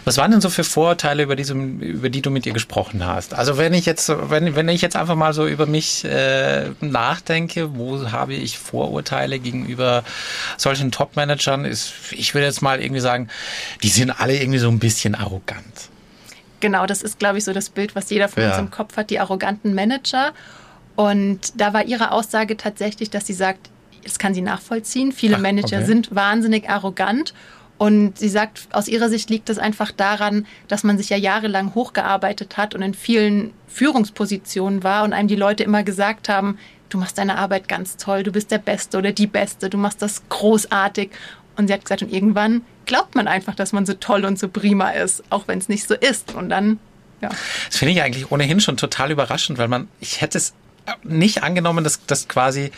Was 0.04 0.16
waren 0.16 0.32
denn 0.32 0.40
so 0.40 0.50
für 0.50 0.64
Vorurteile, 0.64 1.22
über 1.22 1.36
die, 1.36 1.48
über 1.48 2.10
die 2.10 2.22
du 2.22 2.30
mit 2.30 2.46
ihr 2.46 2.52
gesprochen 2.52 3.06
hast? 3.06 3.34
Also 3.34 3.58
wenn 3.58 3.72
ich 3.72 3.86
jetzt, 3.86 4.08
wenn, 4.08 4.56
wenn 4.56 4.68
ich 4.68 4.82
jetzt 4.82 4.96
einfach 4.96 5.14
mal 5.14 5.32
so 5.32 5.46
über 5.46 5.66
mich 5.66 6.04
äh, 6.04 6.70
nachdenke, 6.80 7.76
wo 7.76 8.10
habe 8.10 8.34
ich 8.34 8.58
Vorurteile 8.58 9.38
gegenüber 9.38 10.02
solchen 10.56 10.90
Top-Managern? 10.90 11.64
Ist, 11.64 11.92
ich 12.10 12.34
würde 12.34 12.46
jetzt 12.46 12.62
mal 12.62 12.80
irgendwie 12.82 13.00
sagen, 13.00 13.28
die 13.82 13.90
sind 13.90 14.10
alle 14.10 14.40
irgendwie 14.40 14.58
so 14.58 14.68
ein 14.68 14.80
bisschen 14.80 15.14
arrogant. 15.14 15.91
Genau, 16.62 16.86
das 16.86 17.02
ist, 17.02 17.18
glaube 17.18 17.38
ich, 17.38 17.44
so 17.44 17.52
das 17.52 17.70
Bild, 17.70 17.96
was 17.96 18.08
jeder 18.08 18.28
von 18.28 18.44
ja. 18.44 18.50
uns 18.50 18.58
im 18.58 18.70
Kopf 18.70 18.96
hat, 18.96 19.10
die 19.10 19.18
arroganten 19.18 19.74
Manager. 19.74 20.32
Und 20.94 21.60
da 21.60 21.74
war 21.74 21.84
ihre 21.84 22.12
Aussage 22.12 22.56
tatsächlich, 22.56 23.10
dass 23.10 23.26
sie 23.26 23.32
sagt, 23.34 23.68
das 24.04 24.18
kann 24.20 24.32
sie 24.32 24.42
nachvollziehen. 24.42 25.10
Viele 25.10 25.36
Ach, 25.36 25.40
Manager 25.40 25.78
okay. 25.78 25.86
sind 25.86 26.14
wahnsinnig 26.14 26.70
arrogant 26.70 27.34
und 27.78 28.16
sie 28.16 28.28
sagt, 28.28 28.68
aus 28.70 28.86
ihrer 28.86 29.08
Sicht 29.08 29.28
liegt 29.28 29.50
es 29.50 29.58
einfach 29.58 29.90
daran, 29.90 30.46
dass 30.68 30.84
man 30.84 30.98
sich 30.98 31.08
ja 31.08 31.16
jahrelang 31.16 31.74
hochgearbeitet 31.74 32.56
hat 32.56 32.76
und 32.76 32.82
in 32.82 32.94
vielen 32.94 33.52
Führungspositionen 33.66 34.84
war 34.84 35.02
und 35.02 35.12
einem 35.12 35.26
die 35.26 35.34
Leute 35.34 35.64
immer 35.64 35.82
gesagt 35.82 36.28
haben, 36.28 36.58
du 36.90 36.98
machst 36.98 37.18
deine 37.18 37.38
Arbeit 37.38 37.66
ganz 37.66 37.96
toll, 37.96 38.22
du 38.22 38.30
bist 38.30 38.52
der 38.52 38.58
Beste 38.58 38.98
oder 38.98 39.10
die 39.10 39.26
Beste, 39.26 39.68
du 39.68 39.78
machst 39.78 40.00
das 40.00 40.22
großartig. 40.28 41.10
Und 41.56 41.68
sie 41.68 41.72
hat 41.72 41.84
gesagt, 41.84 42.02
und 42.02 42.12
irgendwann 42.12 42.62
glaubt 42.86 43.14
man 43.14 43.28
einfach, 43.28 43.54
dass 43.54 43.72
man 43.72 43.86
so 43.86 43.94
toll 43.94 44.24
und 44.24 44.38
so 44.38 44.48
prima 44.48 44.90
ist, 44.90 45.22
auch 45.30 45.48
wenn 45.48 45.58
es 45.58 45.68
nicht 45.68 45.86
so 45.86 45.94
ist. 45.94 46.34
Und 46.34 46.48
dann, 46.48 46.78
ja. 47.20 47.30
Das 47.68 47.78
finde 47.78 47.92
ich 47.92 48.02
eigentlich 48.02 48.30
ohnehin 48.30 48.60
schon 48.60 48.76
total 48.76 49.10
überraschend, 49.10 49.58
weil 49.58 49.68
man, 49.68 49.88
ich 50.00 50.20
hätte 50.20 50.38
es 50.38 50.54
nicht 51.04 51.42
angenommen, 51.42 51.84
dass 51.84 52.04
das 52.06 52.28
quasi 52.28 52.72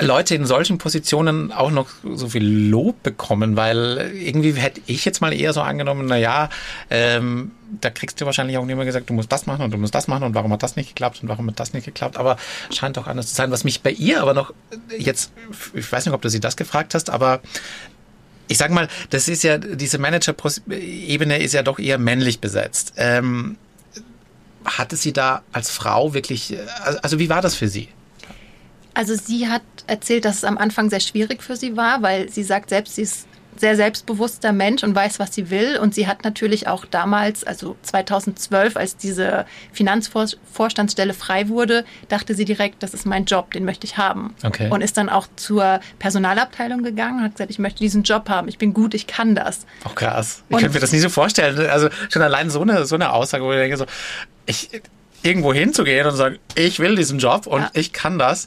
Leute 0.00 0.34
in 0.34 0.46
solchen 0.46 0.78
Positionen 0.78 1.52
auch 1.52 1.70
noch 1.70 1.88
so 2.14 2.28
viel 2.28 2.44
Lob 2.44 3.02
bekommen, 3.02 3.56
weil 3.56 4.12
irgendwie 4.14 4.52
hätte 4.52 4.80
ich 4.86 5.04
jetzt 5.04 5.20
mal 5.20 5.32
eher 5.32 5.52
so 5.52 5.60
angenommen, 5.60 6.06
na 6.08 6.16
ja, 6.16 6.48
ähm, 6.90 7.50
da 7.80 7.90
kriegst 7.90 8.20
du 8.20 8.26
wahrscheinlich 8.26 8.56
auch 8.56 8.66
immer 8.66 8.84
gesagt, 8.84 9.10
du 9.10 9.14
musst 9.14 9.30
das 9.30 9.46
machen 9.46 9.62
und 9.62 9.72
du 9.72 9.78
musst 9.78 9.94
das 9.94 10.08
machen 10.08 10.24
und 10.24 10.34
warum 10.34 10.52
hat 10.52 10.62
das 10.62 10.76
nicht 10.76 10.88
geklappt 10.88 11.22
und 11.22 11.28
warum 11.28 11.46
hat 11.48 11.60
das 11.60 11.72
nicht 11.72 11.84
geklappt, 11.84 12.16
aber 12.16 12.36
scheint 12.72 12.96
doch 12.96 13.06
anders 13.06 13.28
zu 13.28 13.34
sein. 13.34 13.50
Was 13.50 13.64
mich 13.64 13.82
bei 13.82 13.90
ihr 13.90 14.22
aber 14.22 14.32
noch 14.32 14.54
jetzt, 14.98 15.32
ich 15.74 15.90
weiß 15.90 16.06
nicht, 16.06 16.14
ob 16.14 16.22
du 16.22 16.30
sie 16.30 16.40
das 16.40 16.56
gefragt 16.56 16.94
hast, 16.94 17.10
aber 17.10 17.40
ich 18.48 18.58
sag 18.58 18.70
mal, 18.70 18.88
das 19.10 19.28
ist 19.28 19.42
ja, 19.42 19.58
diese 19.58 19.98
Manager-Ebene 19.98 21.38
ist 21.38 21.54
ja 21.54 21.62
doch 21.62 21.78
eher 21.78 21.98
männlich 21.98 22.40
besetzt. 22.40 22.94
Ähm, 22.96 23.56
hatte 24.64 24.96
sie 24.96 25.12
da 25.12 25.42
als 25.52 25.70
Frau 25.70 26.14
wirklich, 26.14 26.56
also 27.02 27.18
wie 27.18 27.28
war 27.28 27.42
das 27.42 27.54
für 27.54 27.68
sie? 27.68 27.88
Also 28.94 29.14
sie 29.16 29.48
hat 29.48 29.62
erzählt, 29.86 30.24
dass 30.24 30.36
es 30.36 30.44
am 30.44 30.56
Anfang 30.56 30.88
sehr 30.88 31.00
schwierig 31.00 31.42
für 31.42 31.56
sie 31.56 31.76
war, 31.76 32.02
weil 32.02 32.28
sie 32.28 32.44
sagt 32.44 32.70
selbst, 32.70 32.94
sie 32.94 33.02
ist 33.02 33.26
sehr 33.56 33.76
selbstbewusster 33.76 34.52
Mensch 34.52 34.82
und 34.82 34.94
weiß, 34.94 35.18
was 35.18 35.34
sie 35.34 35.50
will. 35.50 35.78
Und 35.78 35.94
sie 35.94 36.06
hat 36.06 36.24
natürlich 36.24 36.66
auch 36.66 36.84
damals, 36.84 37.44
also 37.44 37.76
2012, 37.82 38.76
als 38.76 38.96
diese 38.96 39.46
Finanzvorstandsstelle 39.72 41.14
frei 41.14 41.48
wurde, 41.48 41.84
dachte 42.08 42.34
sie 42.34 42.44
direkt, 42.44 42.82
das 42.82 42.94
ist 42.94 43.06
mein 43.06 43.24
Job, 43.24 43.52
den 43.52 43.64
möchte 43.64 43.86
ich 43.86 43.96
haben. 43.96 44.34
Okay. 44.42 44.68
Und 44.70 44.80
ist 44.80 44.96
dann 44.96 45.08
auch 45.08 45.26
zur 45.36 45.80
Personalabteilung 45.98 46.82
gegangen 46.82 47.18
und 47.18 47.24
hat 47.24 47.32
gesagt, 47.32 47.50
ich 47.50 47.58
möchte 47.58 47.78
diesen 47.78 48.02
Job 48.02 48.28
haben, 48.28 48.48
ich 48.48 48.58
bin 48.58 48.74
gut, 48.74 48.94
ich 48.94 49.06
kann 49.06 49.34
das. 49.34 49.66
Auch 49.84 49.94
krass. 49.94 50.42
Ich 50.48 50.56
könnte 50.56 50.74
mir 50.74 50.80
das 50.80 50.92
nie 50.92 50.98
so 50.98 51.08
vorstellen. 51.08 51.58
Also 51.68 51.88
schon 52.08 52.22
allein 52.22 52.50
so 52.50 52.60
eine, 52.60 52.86
so 52.86 52.94
eine 52.94 53.12
Aussage, 53.12 53.44
wo 53.44 53.52
ich 53.52 53.58
denke 53.58 53.76
so, 53.76 53.86
ich, 54.46 54.82
irgendwo 55.24 55.52
hinzugehen 55.52 56.06
und 56.06 56.16
sagen, 56.16 56.38
ich 56.54 56.78
will 56.78 56.96
diesen 56.96 57.18
Job 57.18 57.46
und 57.46 57.62
ja. 57.62 57.70
ich 57.74 57.92
kann 57.92 58.18
das. 58.18 58.46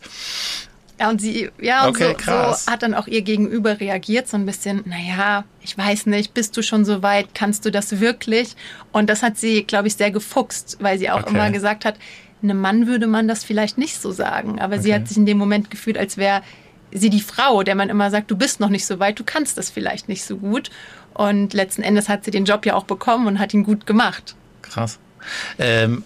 Ja, 1.00 1.10
und 1.10 1.22
sie, 1.22 1.50
ja, 1.62 1.86
und 1.86 1.90
okay, 1.90 2.16
so, 2.20 2.32
so, 2.32 2.72
hat 2.72 2.82
dann 2.82 2.96
auch 2.96 3.08
ihr 3.08 3.22
Gegenüber 3.22 3.80
reagiert, 3.80 4.28
so 4.28 4.36
ein 4.36 4.46
bisschen, 4.46 4.84
naja, 4.86 5.44
ich 5.62 5.78
weiß 5.78 6.08
nicht, 6.08 6.34
bist 6.34 6.58
du 6.58 6.64
schon 6.64 6.86
so 6.86 7.04
weit, 7.04 7.36
kannst 7.36 7.66
du 7.66 7.72
das 7.72 8.00
wirklich? 8.00 8.56
Und 8.92 9.10
das 9.10 9.22
hat 9.22 9.38
sie, 9.38 9.64
glaube 9.64 9.88
ich, 9.88 9.96
sehr 9.96 10.10
gefuchst, 10.10 10.78
weil 10.80 10.98
sie 10.98 11.12
auch 11.12 11.22
okay. 11.22 11.30
immer 11.30 11.52
gesagt 11.52 11.86
hat, 11.86 11.96
einem 12.42 12.60
Mann 12.60 12.88
würde 12.88 13.08
man 13.08 13.28
das 13.28 13.44
vielleicht 13.44 13.78
nicht 13.78 14.00
so 14.02 14.12
sagen, 14.12 14.60
aber 14.60 14.76
okay. 14.76 14.84
sie 14.84 14.94
hat 14.94 15.08
sich 15.08 15.18
in 15.18 15.26
dem 15.26 15.38
Moment 15.38 15.70
gefühlt, 15.70 15.98
als 15.98 16.18
wäre 16.18 16.42
sie 16.92 17.10
die 17.10 17.22
Frau, 17.22 17.64
der 17.64 17.76
man 17.76 17.90
immer 17.90 18.10
sagt, 18.10 18.32
du 18.32 18.38
bist 18.38 18.60
noch 18.60 18.70
nicht 18.70 18.86
so 18.86 19.00
weit, 19.00 19.20
du 19.20 19.24
kannst 19.24 19.58
das 19.58 19.70
vielleicht 19.70 20.08
nicht 20.08 20.24
so 20.24 20.38
gut. 20.38 20.70
Und 21.14 21.54
letzten 21.54 21.82
Endes 21.82 22.10
hat 22.10 22.26
sie 22.26 22.32
den 22.32 22.46
Job 22.46 22.66
ja 22.66 22.76
auch 22.76 22.86
bekommen 22.86 23.28
und 23.28 23.40
hat 23.40 23.54
ihn 23.54 23.64
gut 23.64 23.86
gemacht. 23.86 24.36
Krass. 24.62 25.00
Ähm, 25.58 26.04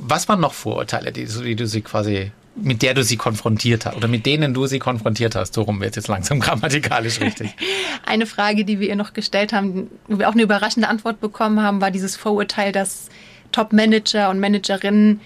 was 0.00 0.28
waren 0.28 0.40
noch 0.40 0.54
Vorurteile, 0.54 1.12
die, 1.12 1.26
die 1.26 1.56
du 1.56 1.66
sie 1.66 1.82
quasi 1.82 2.32
mit 2.60 2.82
der 2.82 2.94
du 2.94 3.04
sie 3.04 3.16
konfrontiert 3.16 3.86
hast 3.86 3.96
oder 3.96 4.08
mit 4.08 4.26
denen 4.26 4.54
du 4.54 4.66
sie 4.66 4.78
konfrontiert 4.78 5.34
hast. 5.34 5.54
So 5.54 5.62
rum 5.62 5.80
wird 5.80 5.96
jetzt 5.96 6.08
langsam 6.08 6.40
grammatikalisch 6.40 7.20
richtig. 7.20 7.54
Eine 8.06 8.26
Frage, 8.26 8.64
die 8.64 8.80
wir 8.80 8.88
ihr 8.88 8.96
noch 8.96 9.12
gestellt 9.12 9.52
haben, 9.52 9.88
wo 10.06 10.18
wir 10.18 10.28
auch 10.28 10.32
eine 10.32 10.42
überraschende 10.42 10.88
Antwort 10.88 11.20
bekommen 11.20 11.62
haben, 11.62 11.80
war 11.80 11.90
dieses 11.90 12.16
Vorurteil, 12.16 12.72
dass 12.72 13.08
Top-Manager 13.52 14.30
und 14.30 14.40
Managerinnen 14.40 15.20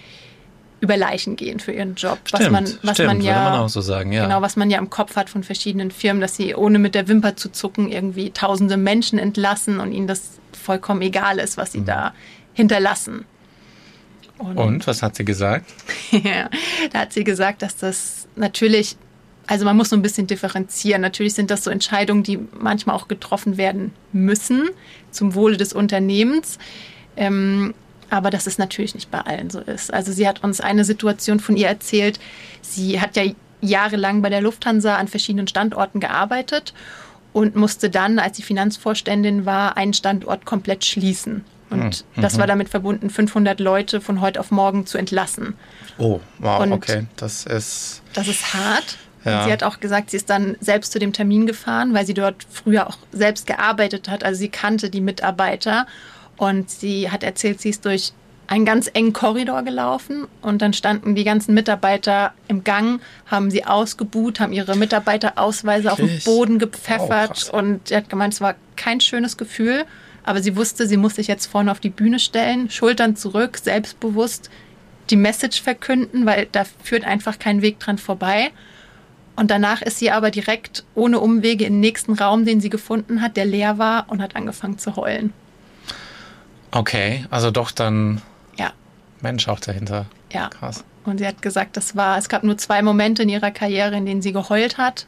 über 0.79 0.97
Leichen 0.97 1.37
gehen 1.37 1.59
für 1.59 1.71
ihren 1.71 1.95
Job. 1.95 2.19
Stimmt, 2.25 2.43
was 2.43 2.51
man, 2.51 2.63
was 2.83 2.97
stimmt, 2.97 3.07
man 3.07 3.21
ja, 3.21 3.49
man 3.49 3.59
auch 3.61 3.69
so 3.69 3.79
sagen, 3.79 4.11
ja. 4.11 4.23
Genau, 4.23 4.41
was 4.41 4.57
man 4.57 4.69
ja 4.69 4.79
im 4.79 4.89
Kopf 4.89 5.15
hat 5.15 5.29
von 5.29 5.43
verschiedenen 5.43 5.91
Firmen, 5.91 6.19
dass 6.19 6.35
sie 6.35 6.55
ohne 6.55 6.77
mit 6.77 6.93
der 6.93 7.07
Wimper 7.07 7.37
zu 7.37 7.51
zucken 7.51 7.89
irgendwie 7.89 8.31
tausende 8.31 8.75
Menschen 8.75 9.17
entlassen 9.17 9.79
und 9.79 9.93
ihnen 9.93 10.07
das 10.07 10.39
vollkommen 10.51 11.01
egal 11.01 11.39
ist, 11.39 11.55
was 11.55 11.71
sie 11.71 11.79
mhm. 11.79 11.85
da 11.85 12.13
hinterlassen. 12.53 13.25
Und, 14.43 14.57
und 14.57 14.87
was 14.87 15.01
hat 15.01 15.15
sie 15.15 15.25
gesagt? 15.25 15.71
ja, 16.11 16.49
da 16.91 16.99
hat 16.99 17.13
sie 17.13 17.23
gesagt, 17.23 17.61
dass 17.61 17.77
das 17.77 18.27
natürlich, 18.35 18.97
also 19.47 19.65
man 19.65 19.77
muss 19.77 19.89
so 19.89 19.95
ein 19.95 20.01
bisschen 20.01 20.27
differenzieren. 20.27 21.01
Natürlich 21.01 21.33
sind 21.33 21.49
das 21.49 21.63
so 21.63 21.71
Entscheidungen, 21.71 22.23
die 22.23 22.39
manchmal 22.59 22.95
auch 22.95 23.07
getroffen 23.07 23.57
werden 23.57 23.93
müssen 24.11 24.69
zum 25.11 25.35
Wohle 25.35 25.57
des 25.57 25.73
Unternehmens. 25.73 26.59
Ähm, 27.15 27.73
aber 28.09 28.29
dass 28.29 28.45
es 28.45 28.57
natürlich 28.57 28.93
nicht 28.93 29.09
bei 29.09 29.21
allen 29.21 29.49
so 29.49 29.59
ist. 29.59 29.91
Also 29.91 30.11
sie 30.11 30.27
hat 30.27 30.43
uns 30.43 30.61
eine 30.61 30.85
Situation 30.85 31.39
von 31.39 31.57
ihr 31.57 31.67
erzählt. 31.67 32.19
Sie 32.61 33.01
hat 33.01 33.15
ja 33.15 33.23
jahrelang 33.61 34.21
bei 34.21 34.29
der 34.29 34.41
Lufthansa 34.41 34.97
an 34.97 35.07
verschiedenen 35.07 35.47
Standorten 35.47 35.99
gearbeitet 35.99 36.73
und 37.31 37.55
musste 37.55 37.89
dann, 37.89 38.19
als 38.19 38.37
sie 38.37 38.43
Finanzvorständin 38.43 39.45
war, 39.45 39.77
einen 39.77 39.93
Standort 39.93 40.45
komplett 40.45 40.85
schließen. 40.85 41.43
Und 41.73 42.05
mhm. 42.15 42.21
das 42.21 42.37
war 42.37 42.47
damit 42.47 42.69
verbunden, 42.69 43.09
500 43.09 43.59
Leute 43.59 44.01
von 44.01 44.21
heute 44.21 44.39
auf 44.39 44.51
morgen 44.51 44.85
zu 44.85 44.97
entlassen. 44.97 45.55
Oh, 45.97 46.19
wow, 46.39 46.61
und 46.61 46.71
okay. 46.71 47.05
Das 47.15 47.45
ist. 47.45 48.01
Das 48.13 48.27
ist 48.27 48.53
hart. 48.53 48.97
Ja. 49.25 49.45
Sie 49.45 49.51
hat 49.51 49.63
auch 49.63 49.79
gesagt, 49.79 50.11
sie 50.11 50.17
ist 50.17 50.29
dann 50.29 50.57
selbst 50.59 50.91
zu 50.91 50.99
dem 50.99 51.13
Termin 51.13 51.47
gefahren, 51.47 51.93
weil 51.93 52.05
sie 52.05 52.13
dort 52.13 52.45
früher 52.49 52.87
auch 52.87 52.97
selbst 53.11 53.47
gearbeitet 53.47 54.09
hat. 54.09 54.23
Also 54.23 54.39
sie 54.39 54.49
kannte 54.49 54.89
die 54.89 55.01
Mitarbeiter 55.01 55.87
und 56.35 56.69
sie 56.69 57.09
hat 57.09 57.23
erzählt, 57.23 57.61
sie 57.61 57.69
ist 57.69 57.85
durch 57.85 58.11
einen 58.47 58.65
ganz 58.65 58.89
engen 58.93 59.13
Korridor 59.13 59.63
gelaufen 59.63 60.27
und 60.41 60.61
dann 60.61 60.73
standen 60.73 61.15
die 61.15 61.23
ganzen 61.23 61.53
Mitarbeiter 61.53 62.33
im 62.47 62.63
Gang, 62.63 63.01
haben 63.25 63.49
sie 63.49 63.65
ausgebuht, 63.65 64.39
haben 64.39 64.51
ihre 64.51 64.75
Mitarbeiterausweise 64.75 65.91
auf 65.91 65.97
den 65.97 66.19
Boden 66.25 66.59
gepfeffert 66.59 67.49
oh, 67.51 67.57
und 67.57 67.87
sie 67.87 67.95
hat 67.95 68.09
gemeint, 68.09 68.33
es 68.33 68.41
war 68.41 68.55
kein 68.75 68.99
schönes 68.99 69.37
Gefühl, 69.37 69.85
aber 70.23 70.41
sie 70.41 70.55
wusste, 70.55 70.87
sie 70.87 70.97
muss 70.97 71.15
sich 71.15 71.27
jetzt 71.27 71.47
vorne 71.47 71.71
auf 71.71 71.79
die 71.79 71.89
Bühne 71.89 72.19
stellen, 72.19 72.69
Schultern 72.69 73.15
zurück, 73.15 73.57
selbstbewusst 73.57 74.49
die 75.09 75.15
Message 75.15 75.61
verkünden, 75.61 76.25
weil 76.25 76.47
da 76.51 76.63
führt 76.83 77.03
einfach 77.03 77.39
kein 77.39 77.61
Weg 77.61 77.79
dran 77.79 77.97
vorbei. 77.97 78.51
Und 79.35 79.51
danach 79.51 79.81
ist 79.81 79.99
sie 79.99 80.11
aber 80.11 80.31
direkt 80.31 80.85
ohne 80.95 81.19
Umwege 81.19 81.65
in 81.65 81.73
den 81.73 81.79
nächsten 81.79 82.13
Raum, 82.13 82.45
den 82.45 82.61
sie 82.61 82.69
gefunden 82.69 83.21
hat, 83.21 83.35
der 83.35 83.45
leer 83.45 83.77
war 83.77 84.05
und 84.07 84.21
hat 84.21 84.35
angefangen 84.35 84.77
zu 84.77 84.95
heulen. 84.95 85.33
Okay, 86.71 87.25
also 87.29 87.51
doch 87.51 87.71
dann 87.71 88.21
ja. 88.57 88.71
Mensch 89.21 89.47
auch 89.47 89.59
dahinter. 89.59 90.05
Ja. 90.31 90.49
Krass. 90.49 90.83
Und 91.03 91.17
sie 91.17 91.27
hat 91.27 91.41
gesagt, 91.41 91.75
das 91.75 91.95
war, 91.95 92.17
es 92.17 92.29
gab 92.29 92.43
nur 92.43 92.57
zwei 92.57 92.81
Momente 92.81 93.23
in 93.23 93.29
ihrer 93.29 93.51
Karriere, 93.51 93.95
in 93.97 94.05
denen 94.05 94.21
sie 94.21 94.31
geheult 94.31 94.77
hat. 94.77 95.05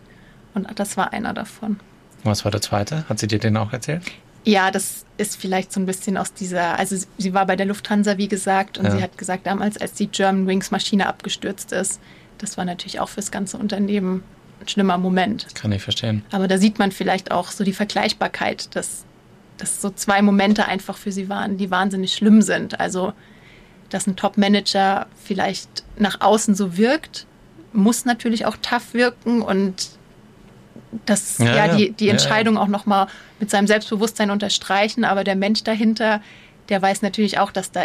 Und 0.54 0.68
das 0.78 0.98
war 0.98 1.14
einer 1.14 1.34
davon. 1.34 1.80
Was 2.24 2.44
war 2.44 2.52
der 2.52 2.62
zweite? 2.62 3.08
Hat 3.08 3.20
sie 3.20 3.28
dir 3.28 3.40
den 3.40 3.56
auch 3.56 3.72
erzählt? 3.72 4.04
Ja, 4.46 4.72
das 4.72 5.06
ist 5.18 5.38
vielleicht 5.38 5.74
so 5.74 5.80
ein 5.80 5.86
bisschen 5.86 6.18
aus 6.18 6.34
dieser, 6.34 6.78
also 6.78 6.96
sie 7.18 7.34
war 7.34 7.46
bei 7.46 7.56
der 7.56 7.66
Lufthansa, 7.66 8.18
wie 8.18 8.28
gesagt, 8.28 8.78
und 8.78 8.86
ja. 8.86 8.92
sie 8.92 9.04
hat 9.04 9.18
gesagt, 9.18 9.46
damals, 9.48 9.78
als 9.78 9.94
die 9.94 10.08
German 10.08 10.48
Wings 10.48 10.72
Maschine 10.72 11.08
abgestürzt 11.08 11.72
ist, 11.72 12.00
das 12.38 12.58
war 12.58 12.66
natürlich 12.66 13.00
auch 13.00 13.10
fürs 13.10 13.32
ganze 13.32 13.58
Unternehmen 13.58 14.24
ein 14.62 14.68
schlimmer 14.68 14.98
Moment. 14.98 15.48
Kann 15.56 15.72
ich 15.72 15.82
verstehen. 15.82 16.24
Aber 16.32 16.48
da 16.48 16.58
sieht 16.58 16.80
man 16.80 16.92
vielleicht 16.92 17.32
auch 17.32 17.52
so 17.52 17.64
die 17.64 17.74
Vergleichbarkeit, 17.74 18.76
dass 18.76 19.06
dass 19.58 19.82
so 19.82 19.90
zwei 19.90 20.22
Momente 20.22 20.68
einfach 20.68 20.98
für 20.98 21.12
sie 21.12 21.30
waren, 21.30 21.58
die 21.58 21.72
wahnsinnig 21.72 22.14
schlimm 22.14 22.42
sind. 22.42 22.80
Also, 22.80 23.14
dass 23.90 24.08
ein 24.08 24.16
Top-Manager 24.16 25.08
vielleicht 25.24 25.84
nach 25.98 26.22
außen 26.22 26.56
so 26.56 26.78
wirkt, 26.78 27.26
muss 27.74 28.06
natürlich 28.06 28.46
auch 28.46 28.58
tough 28.62 28.94
wirken 28.94 29.42
und 29.42 29.95
das 31.06 31.38
ja, 31.40 31.68
ja 31.68 31.76
die, 31.76 31.92
die 31.92 32.10
Entscheidung 32.10 32.56
ja, 32.56 32.62
ja. 32.62 32.66
auch 32.66 32.70
nochmal 32.70 33.08
mit 33.40 33.50
seinem 33.50 33.68
Selbstbewusstsein 33.68 34.32
unterstreichen, 34.32 35.06
aber 35.06 35.24
der 35.24 35.36
Mensch 35.36 35.64
dahinter, 35.64 36.22
der 36.70 36.82
weiß 36.82 37.02
natürlich 37.02 37.40
auch, 37.40 37.52
dass 37.52 37.72
da 37.72 37.84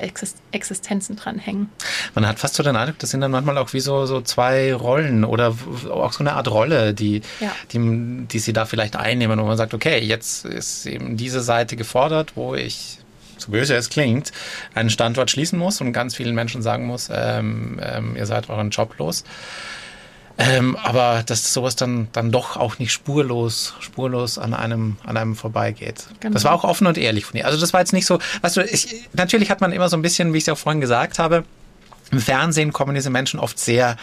Existenzen 0.53 1.17
dran 1.17 1.39
hängen. 1.39 1.71
Man 2.15 2.27
hat 2.27 2.39
fast 2.39 2.55
so 2.55 2.63
den 2.63 2.77
Eindruck, 2.77 2.99
das 2.99 3.11
sind 3.11 3.21
dann 3.21 3.31
manchmal 3.31 3.59
auch 3.59 3.73
wie 3.73 3.81
so, 3.81 4.07
so 4.07 4.21
zwei 4.21 4.75
Rollen 4.75 5.25
oder 5.25 5.55
auch 5.91 6.13
so 6.13 6.21
eine 6.21 6.33
Art 6.33 6.49
Rolle, 6.49 6.95
die, 6.95 7.23
ja. 7.41 7.53
die, 7.73 8.27
die 8.27 8.39
sie 8.39 8.53
da 8.53 8.65
vielleicht 8.65 8.97
einnehmen, 8.97 9.39
wo 9.39 9.45
man 9.45 9.57
sagt, 9.57 9.75
okay, 9.75 9.99
jetzt 9.99 10.45
ist 10.45 10.87
eben 10.87 11.17
diese 11.17 11.43
Seite 11.43 11.77
gefordert, 11.77 12.33
wo 12.37 12.55
ich 12.55 12.99
so 13.41 13.53
böse 13.53 13.75
es 13.75 13.89
klingt, 13.89 14.33
einen 14.75 14.91
Standort 14.91 15.31
schließen 15.31 15.59
muss 15.59 15.81
und 15.81 15.93
ganz 15.93 16.15
vielen 16.15 16.35
Menschen 16.35 16.63
sagen 16.63 16.87
muss, 16.87 17.09
ähm, 17.13 17.81
ähm, 17.83 18.17
ihr 18.17 18.27
seid 18.27 18.49
euren 18.51 18.71
Job 18.71 18.97
los. 18.99 19.25
Ähm, 20.41 20.77
aber 20.77 21.23
dass 21.25 21.53
sowas 21.53 21.77
dann, 21.77 22.09
dann 22.13 22.33
doch 22.33 22.57
auch 22.57 22.79
nicht 22.79 22.93
spurlos, 22.93 23.75
spurlos 23.81 24.39
an 24.39 24.55
einem, 24.55 24.97
an 25.05 25.17
einem 25.19 25.37
vorbeigeht. 25.37 26.07
Genau. 26.21 26.33
Das 26.33 26.45
war 26.45 26.53
auch 26.53 26.65
offen 26.65 26.87
und 26.87 26.97
ehrlich 26.97 27.27
von 27.27 27.39
ihr. 27.39 27.47
Also 27.47 27.61
das 27.61 27.75
war 27.75 27.81
jetzt 27.81 27.93
nicht 27.93 28.07
so, 28.07 28.19
weißt 28.41 28.57
du, 28.57 28.65
ich, 28.65 29.09
natürlich 29.13 29.51
hat 29.51 29.61
man 29.61 29.71
immer 29.73 29.91
so 29.91 29.97
ein 29.97 30.03
bisschen, 30.03 30.33
wie 30.33 30.39
ich 30.39 30.45
es 30.45 30.47
ja 30.47 30.55
vorhin 30.55 30.81
gesagt 30.81 31.19
habe, 31.19 31.45
im 32.11 32.21
Fernsehen 32.21 32.73
kommen 32.73 32.95
diese 32.95 33.11
Menschen 33.11 33.39
oft 33.39 33.59
sehr 33.59 33.97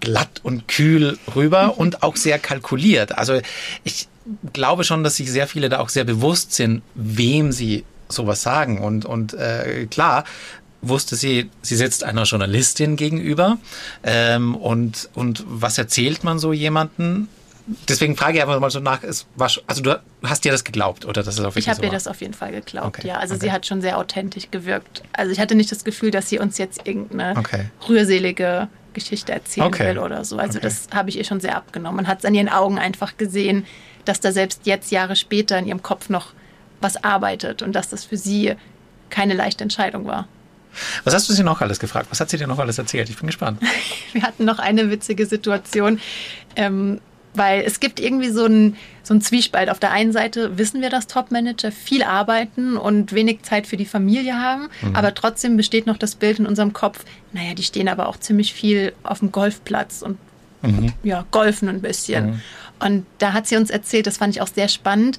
glatt 0.00 0.40
und 0.44 0.68
kühl 0.68 1.18
rüber 1.34 1.64
mhm. 1.64 1.70
und 1.70 2.02
auch 2.02 2.16
sehr 2.16 2.38
kalkuliert. 2.38 3.18
Also 3.18 3.40
ich 3.82 4.08
glaube 4.52 4.84
schon, 4.84 5.02
dass 5.02 5.16
sich 5.16 5.30
sehr 5.30 5.48
viele 5.48 5.68
da 5.68 5.80
auch 5.80 5.88
sehr 5.88 6.04
bewusst 6.04 6.52
sind, 6.52 6.82
wem 6.94 7.50
sie 7.50 7.84
sowas 8.08 8.42
sagen. 8.42 8.78
Und, 8.78 9.04
und 9.04 9.34
äh, 9.34 9.86
klar, 9.86 10.24
wusste 10.88 11.16
sie, 11.16 11.50
sie 11.62 11.76
sitzt 11.76 12.04
einer 12.04 12.24
Journalistin 12.24 12.96
gegenüber. 12.96 13.58
Ähm, 14.02 14.54
und, 14.54 15.08
und 15.14 15.44
was 15.46 15.78
erzählt 15.78 16.24
man 16.24 16.38
so 16.38 16.52
jemanden? 16.52 17.28
Deswegen 17.88 18.14
frage 18.14 18.36
ich 18.36 18.42
einfach 18.42 18.60
mal 18.60 18.70
so 18.70 18.80
nach, 18.80 19.02
ist, 19.02 19.26
also 19.66 19.82
du 19.82 19.98
hast 20.22 20.44
dir 20.44 20.52
das 20.52 20.64
geglaubt 20.64 21.06
oder 21.06 21.22
das 21.22 21.38
ist 21.38 21.44
auf 21.44 21.54
jeden 21.54 21.54
Fall 21.54 21.60
Ich 21.60 21.68
habe 21.68 21.76
so 21.78 21.84
ihr 21.84 21.90
das 21.90 22.06
auf 22.06 22.20
jeden 22.20 22.34
Fall 22.34 22.52
geglaubt, 22.52 22.86
okay. 22.86 23.08
ja. 23.08 23.16
Also 23.16 23.34
okay. 23.34 23.46
sie 23.46 23.52
hat 23.52 23.64
schon 23.64 23.80
sehr 23.80 23.96
authentisch 23.96 24.50
gewirkt. 24.50 25.02
Also 25.14 25.32
ich 25.32 25.40
hatte 25.40 25.54
nicht 25.54 25.72
das 25.72 25.84
Gefühl, 25.84 26.10
dass 26.10 26.28
sie 26.28 26.38
uns 26.38 26.58
jetzt 26.58 26.86
irgendeine 26.86 27.38
okay. 27.38 27.66
rührselige 27.88 28.68
Geschichte 28.92 29.32
erzählen 29.32 29.72
will 29.78 29.98
oder 29.98 30.24
so. 30.24 30.36
Also 30.36 30.58
das 30.58 30.88
habe 30.94 31.08
ich 31.08 31.16
ihr 31.16 31.24
schon 31.24 31.40
sehr 31.40 31.56
abgenommen. 31.56 31.96
Man 31.96 32.06
hat 32.06 32.18
es 32.18 32.24
an 32.26 32.34
ihren 32.34 32.48
Augen 32.50 32.78
einfach 32.78 33.16
gesehen, 33.16 33.66
dass 34.04 34.20
da 34.20 34.30
selbst 34.32 34.60
jetzt 34.64 34.90
Jahre 34.90 35.16
später 35.16 35.58
in 35.58 35.66
ihrem 35.66 35.82
Kopf 35.82 36.10
noch 36.10 36.32
was 36.80 37.02
arbeitet 37.02 37.62
und 37.62 37.72
dass 37.72 37.88
das 37.88 38.04
für 38.04 38.16
sie 38.16 38.54
keine 39.10 39.34
leichte 39.34 39.64
Entscheidung 39.64 40.06
war. 40.06 40.28
Was 41.04 41.14
hast 41.14 41.28
du 41.28 41.32
sie 41.32 41.42
noch 41.42 41.60
alles 41.60 41.78
gefragt? 41.78 42.08
Was 42.10 42.20
hat 42.20 42.30
sie 42.30 42.36
dir 42.36 42.46
noch 42.46 42.58
alles 42.58 42.78
erzählt? 42.78 43.08
Ich 43.08 43.16
bin 43.16 43.26
gespannt. 43.26 43.60
Wir 44.12 44.22
hatten 44.22 44.44
noch 44.44 44.58
eine 44.58 44.90
witzige 44.90 45.26
Situation. 45.26 46.00
Ähm, 46.56 47.00
weil 47.34 47.62
es 47.62 47.80
gibt 47.80 48.00
irgendwie 48.00 48.30
so 48.30 48.44
einen, 48.44 48.76
so 49.02 49.18
Zwiespalt. 49.18 49.68
Auf 49.68 49.80
der 49.80 49.90
einen 49.90 50.12
Seite 50.12 50.56
wissen 50.56 50.80
wir, 50.80 50.88
dass 50.88 51.06
Top-Manager 51.06 51.72
viel 51.72 52.02
arbeiten 52.02 52.76
und 52.76 53.12
wenig 53.12 53.42
Zeit 53.42 53.66
für 53.66 53.76
die 53.76 53.84
Familie 53.84 54.38
haben, 54.40 54.68
mhm. 54.82 54.96
aber 54.96 55.14
trotzdem 55.14 55.56
besteht 55.56 55.86
noch 55.86 55.98
das 55.98 56.14
Bild 56.14 56.38
in 56.38 56.46
unserem 56.46 56.72
Kopf, 56.72 57.04
naja, 57.32 57.54
die 57.54 57.64
stehen 57.64 57.88
aber 57.88 58.08
auch 58.08 58.18
ziemlich 58.18 58.54
viel 58.54 58.92
auf 59.02 59.18
dem 59.18 59.32
Golfplatz 59.32 60.02
und 60.02 60.18
mhm. 60.62 60.92
ja, 61.02 61.26
golfen 61.32 61.68
ein 61.68 61.80
bisschen. 61.80 62.26
Mhm. 62.26 62.40
Und 62.80 63.06
da 63.18 63.32
hat 63.32 63.46
sie 63.46 63.56
uns 63.56 63.70
erzählt, 63.70 64.06
das 64.06 64.18
fand 64.18 64.34
ich 64.34 64.42
auch 64.42 64.48
sehr 64.48 64.68
spannend, 64.68 65.18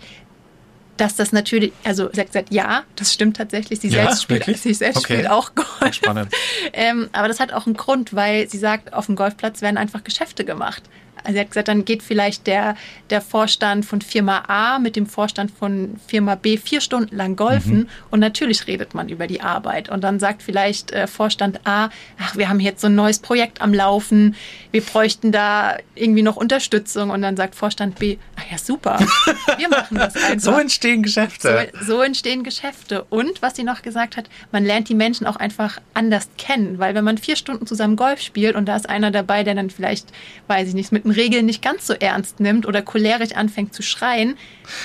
dass 0.97 1.15
das 1.15 1.31
natürlich, 1.31 1.73
also 1.83 2.09
sie 2.13 2.21
hat 2.21 2.27
gesagt, 2.27 2.53
ja, 2.53 2.83
das 2.95 3.13
stimmt 3.13 3.37
tatsächlich. 3.37 3.79
Sie 3.79 3.89
ja, 3.89 4.03
selbst, 4.03 4.23
spielt, 4.23 4.45
sie 4.57 4.73
selbst 4.73 4.97
okay. 4.97 5.13
spielt 5.15 5.29
auch 5.29 5.51
Golf. 5.55 5.93
Spannend. 5.93 6.31
ähm, 6.73 7.09
aber 7.11 7.27
das 7.27 7.39
hat 7.39 7.51
auch 7.53 7.65
einen 7.65 7.75
Grund, 7.75 8.15
weil 8.15 8.49
sie 8.49 8.57
sagt, 8.57 8.93
auf 8.93 9.07
dem 9.07 9.15
Golfplatz 9.15 9.61
werden 9.61 9.77
einfach 9.77 10.03
Geschäfte 10.03 10.45
gemacht. 10.45 10.83
Also 11.25 11.34
sie 11.34 11.39
hat 11.39 11.50
gesagt, 11.50 11.67
dann 11.67 11.86
geht 11.86 12.03
vielleicht 12.03 12.48
der, 12.48 12.75
der 13.10 13.22
Vorstand 13.22 13.86
von 13.86 14.01
Firma 14.01 14.44
A 14.48 14.79
mit 14.79 14.96
dem 14.96 15.05
Vorstand 15.05 15.51
von 15.51 15.96
Firma 16.08 16.36
B 16.36 16.58
vier 16.58 16.82
Stunden 16.82 17.15
lang 17.15 17.36
golfen 17.36 17.79
mhm. 17.79 17.89
und 18.12 18.20
natürlich 18.20 18.67
redet 18.67 18.94
man 18.94 19.10
über 19.10 19.27
die 19.27 19.41
Arbeit. 19.41 19.89
Und 19.89 20.03
dann 20.03 20.20
sagt 20.20 20.44
vielleicht 20.44 20.91
äh, 20.91 21.08
Vorstand 21.08 21.62
A, 21.65 21.89
ach, 22.20 22.36
wir 22.36 22.50
haben 22.50 22.60
jetzt 22.60 22.82
so 22.82 22.88
ein 22.88 22.96
neues 22.96 23.20
Projekt 23.20 23.62
am 23.62 23.74
Laufen, 23.74 24.36
wir 24.72 24.82
bräuchten 24.82 25.32
da 25.32 25.77
irgendwie 25.96 26.22
noch 26.22 26.36
Unterstützung. 26.36 27.10
Und 27.10 27.22
dann 27.22 27.38
sagt 27.38 27.55
Vorstand 27.55 27.98
B, 28.00 28.17
ach 28.36 28.51
ja, 28.51 28.58
super, 28.58 29.00
wir 29.58 29.70
machen 29.70 29.98
das 29.98 30.15
einfach. 30.15 30.39
so 30.39 30.60
entstehen 30.60 31.03
Geschäfte. 31.03 31.70
So, 31.79 31.96
so 31.96 32.01
entstehen 32.01 32.44
Geschäfte. 32.44 33.03
Und 33.05 33.41
was 33.41 33.55
sie 33.55 33.63
noch 33.63 33.82
gesagt 33.82 34.17
hat, 34.17 34.29
man 34.51 34.65
lernt 34.65 34.89
die 34.89 34.96
Menschen 34.96 35.25
auch 35.27 35.38
einfach 35.38 35.79
anders 35.94 36.29
kennen, 36.38 36.79
weil 36.79 36.96
wenn 36.96 37.03
man 37.03 37.17
vier 37.17 37.36
Stunden 37.36 37.65
zusammen 37.65 37.96
Golf 37.96 38.22
spielt 38.22 38.55
und 38.55 38.65
da 38.65 38.75
ist 38.75 38.89
einer 38.89 39.12
dabei, 39.12 39.44
der 39.44 39.55
dann 39.55 39.70
vielleicht, 39.70 40.08
weiß 40.48 40.67
ich 40.70 40.74
nicht, 40.74 40.91
mit 40.91 41.05
einem 41.05 41.14
Regeln 41.15 41.45
nicht 41.45 41.62
ganz 41.62 41.88
so 41.88 41.93
ernst 41.93 42.39
nimmt 42.39 42.65
oder 42.65 42.81
cholerisch 42.81 43.34
anfängt 43.34 43.74
zu 43.74 43.81
schreien, 43.81 44.38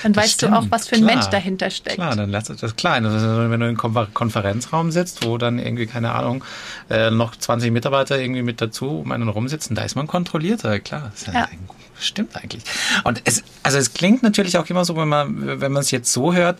dann 0.02 0.12
das 0.12 0.24
weißt 0.24 0.34
stimmt, 0.34 0.52
du 0.52 0.58
auch, 0.58 0.66
was 0.70 0.88
für 0.88 0.96
ein 0.96 1.02
klar, 1.02 1.16
Mensch 1.16 1.26
dahinter 1.26 1.70
steckt. 1.70 1.96
Klar, 1.96 2.16
dann 2.16 2.30
lässt 2.30 2.50
das 2.50 2.76
klar. 2.76 2.94
Also 2.94 3.50
wenn 3.50 3.60
du 3.60 3.66
in 3.66 3.78
einem 3.78 4.14
Konferenzraum 4.14 4.90
sitzt, 4.90 5.24
wo 5.26 5.38
dann 5.38 5.58
irgendwie, 5.58 5.86
keine 5.86 6.12
Ahnung, 6.12 6.44
äh, 6.88 7.10
noch 7.10 7.36
20 7.36 7.70
Mitarbeiter 7.70 8.18
irgendwie 8.18 8.42
mit 8.42 8.60
dazu 8.60 9.00
um 9.00 9.12
einen 9.12 9.28
rumsitzen, 9.28 9.76
da 9.76 9.82
ist 9.82 9.94
man 9.94 10.06
kontrollierter, 10.06 10.80
klar. 10.80 11.12
Das 11.14 11.32
ja. 11.32 11.48
Stimmt 12.00 12.34
eigentlich. 12.36 12.62
Und 13.04 13.20
es, 13.24 13.42
also 13.62 13.76
es 13.76 13.92
klingt 13.92 14.22
natürlich 14.22 14.56
auch 14.56 14.68
immer 14.70 14.84
so, 14.84 14.96
wenn 14.96 15.08
man, 15.08 15.60
wenn 15.60 15.70
man 15.70 15.82
es 15.82 15.90
jetzt 15.90 16.12
so 16.12 16.32
hört, 16.32 16.58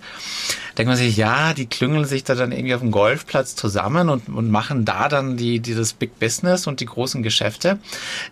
denkt 0.76 0.88
man 0.88 0.96
sich, 0.96 1.16
ja, 1.16 1.54
die 1.54 1.66
klüngeln 1.66 2.04
sich 2.04 2.24
da 2.24 2.34
dann 2.34 2.52
irgendwie 2.52 2.74
auf 2.74 2.82
dem 2.82 2.90
Golfplatz 2.90 3.56
zusammen 3.56 4.10
und, 4.10 4.28
und 4.28 4.50
machen 4.50 4.84
da 4.84 5.08
dann 5.08 5.38
die, 5.38 5.60
dieses 5.60 5.94
Big 5.94 6.18
Business 6.18 6.66
und 6.66 6.80
die 6.80 6.86
großen 6.86 7.22
Geschäfte. 7.22 7.78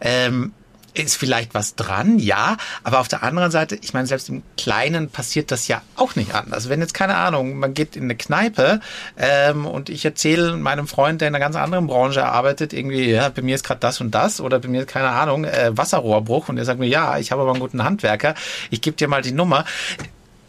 Ähm, 0.00 0.52
ist 0.94 1.16
vielleicht 1.16 1.54
was 1.54 1.74
dran, 1.74 2.18
ja, 2.18 2.56
aber 2.82 3.00
auf 3.00 3.08
der 3.08 3.22
anderen 3.22 3.50
Seite, 3.50 3.78
ich 3.80 3.94
meine, 3.94 4.06
selbst 4.06 4.28
im 4.28 4.42
Kleinen 4.56 5.10
passiert 5.10 5.50
das 5.50 5.68
ja 5.68 5.82
auch 5.96 6.16
nicht 6.16 6.34
anders. 6.34 6.68
Wenn 6.68 6.80
jetzt, 6.80 6.94
keine 6.94 7.16
Ahnung, 7.16 7.58
man 7.58 7.74
geht 7.74 7.96
in 7.96 8.04
eine 8.04 8.16
Kneipe 8.16 8.80
ähm, 9.16 9.66
und 9.66 9.88
ich 9.88 10.04
erzähle 10.04 10.56
meinem 10.56 10.88
Freund, 10.88 11.20
der 11.20 11.28
in 11.28 11.34
einer 11.34 11.44
ganz 11.44 11.56
anderen 11.56 11.86
Branche 11.86 12.24
arbeitet, 12.24 12.72
irgendwie, 12.72 13.10
ja, 13.10 13.28
bei 13.28 13.42
mir 13.42 13.54
ist 13.54 13.64
gerade 13.64 13.80
das 13.80 14.00
und 14.00 14.12
das 14.12 14.40
oder 14.40 14.58
bei 14.58 14.68
mir 14.68 14.80
ist, 14.80 14.88
keine 14.88 15.10
Ahnung, 15.10 15.44
äh, 15.44 15.76
Wasserrohrbruch 15.76 16.48
und 16.48 16.58
er 16.58 16.64
sagt 16.64 16.80
mir, 16.80 16.88
ja, 16.88 17.18
ich 17.18 17.32
habe 17.32 17.42
aber 17.42 17.52
einen 17.52 17.60
guten 17.60 17.84
Handwerker, 17.84 18.34
ich 18.70 18.80
gebe 18.80 18.96
dir 18.96 19.08
mal 19.08 19.22
die 19.22 19.32
Nummer. 19.32 19.64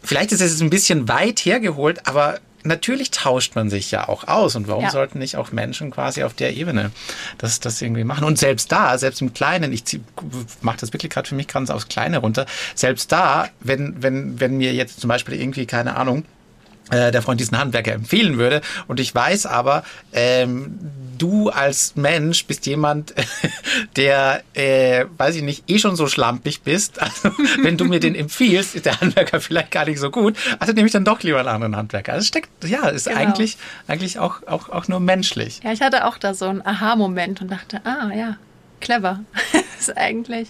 Vielleicht 0.02 0.32
ist 0.32 0.40
es 0.40 0.60
ein 0.60 0.70
bisschen 0.70 1.08
weit 1.08 1.40
hergeholt, 1.40 2.06
aber 2.06 2.38
natürlich 2.64 3.10
tauscht 3.10 3.54
man 3.54 3.70
sich 3.70 3.90
ja 3.90 4.08
auch 4.08 4.28
aus. 4.28 4.56
Und 4.56 4.68
warum 4.68 4.84
ja. 4.84 4.90
sollten 4.90 5.18
nicht 5.18 5.36
auch 5.36 5.52
Menschen 5.52 5.90
quasi 5.90 6.22
auf 6.22 6.34
der 6.34 6.54
Ebene 6.56 6.90
das, 7.38 7.60
das 7.60 7.80
irgendwie 7.80 8.04
machen? 8.04 8.24
Und 8.24 8.38
selbst 8.38 8.70
da, 8.72 8.96
selbst 8.98 9.20
im 9.20 9.32
Kleinen, 9.32 9.72
ich 9.72 9.82
mache 10.60 10.78
das 10.78 10.92
wirklich 10.92 11.10
gerade 11.10 11.28
für 11.28 11.34
mich 11.34 11.48
ganz 11.48 11.70
aufs 11.70 11.88
Kleine 11.88 12.18
runter, 12.18 12.46
selbst 12.74 13.12
da, 13.12 13.48
wenn, 13.60 14.02
wenn, 14.02 14.40
wenn 14.40 14.56
mir 14.56 14.72
jetzt 14.72 15.00
zum 15.00 15.08
Beispiel 15.08 15.40
irgendwie, 15.40 15.66
keine 15.66 15.96
Ahnung, 15.96 16.24
äh, 16.90 17.10
der 17.10 17.22
Freund 17.22 17.40
diesen 17.40 17.58
Handwerker 17.58 17.92
empfehlen 17.92 18.38
würde. 18.38 18.60
Und 18.88 19.00
ich 19.00 19.14
weiß 19.14 19.46
aber, 19.46 19.84
ähm, 20.12 20.78
du 21.20 21.50
als 21.50 21.96
Mensch 21.96 22.46
bist 22.46 22.66
jemand, 22.66 23.14
der, 23.96 24.42
äh, 24.54 25.04
weiß 25.16 25.36
ich 25.36 25.42
nicht, 25.42 25.68
eh 25.68 25.78
schon 25.78 25.96
so 25.96 26.06
schlampig 26.06 26.62
bist. 26.62 27.00
Also 27.00 27.30
wenn 27.62 27.76
du 27.76 27.84
mir 27.84 28.00
den 28.00 28.14
empfiehlst, 28.14 28.74
ist 28.74 28.86
der 28.86 29.00
Handwerker 29.00 29.40
vielleicht 29.40 29.70
gar 29.70 29.84
nicht 29.84 29.98
so 29.98 30.10
gut. 30.10 30.36
Also 30.58 30.72
nehme 30.72 30.86
ich 30.86 30.92
dann 30.92 31.04
doch 31.04 31.22
lieber 31.22 31.38
einen 31.38 31.48
anderen 31.48 31.76
Handwerker. 31.76 32.12
Also 32.14 32.26
steckt, 32.26 32.48
ja, 32.64 32.88
ist 32.88 33.06
genau. 33.06 33.20
eigentlich, 33.20 33.58
eigentlich 33.86 34.18
auch, 34.18 34.46
auch, 34.46 34.68
auch 34.70 34.88
nur 34.88 35.00
menschlich. 35.00 35.60
Ja, 35.62 35.72
ich 35.72 35.82
hatte 35.82 36.06
auch 36.06 36.18
da 36.18 36.34
so 36.34 36.46
einen 36.46 36.64
Aha-Moment 36.64 37.40
und 37.42 37.50
dachte, 37.50 37.80
ah 37.84 38.10
ja, 38.14 38.36
clever. 38.80 39.20
ist 39.78 39.96
eigentlich 39.96 40.48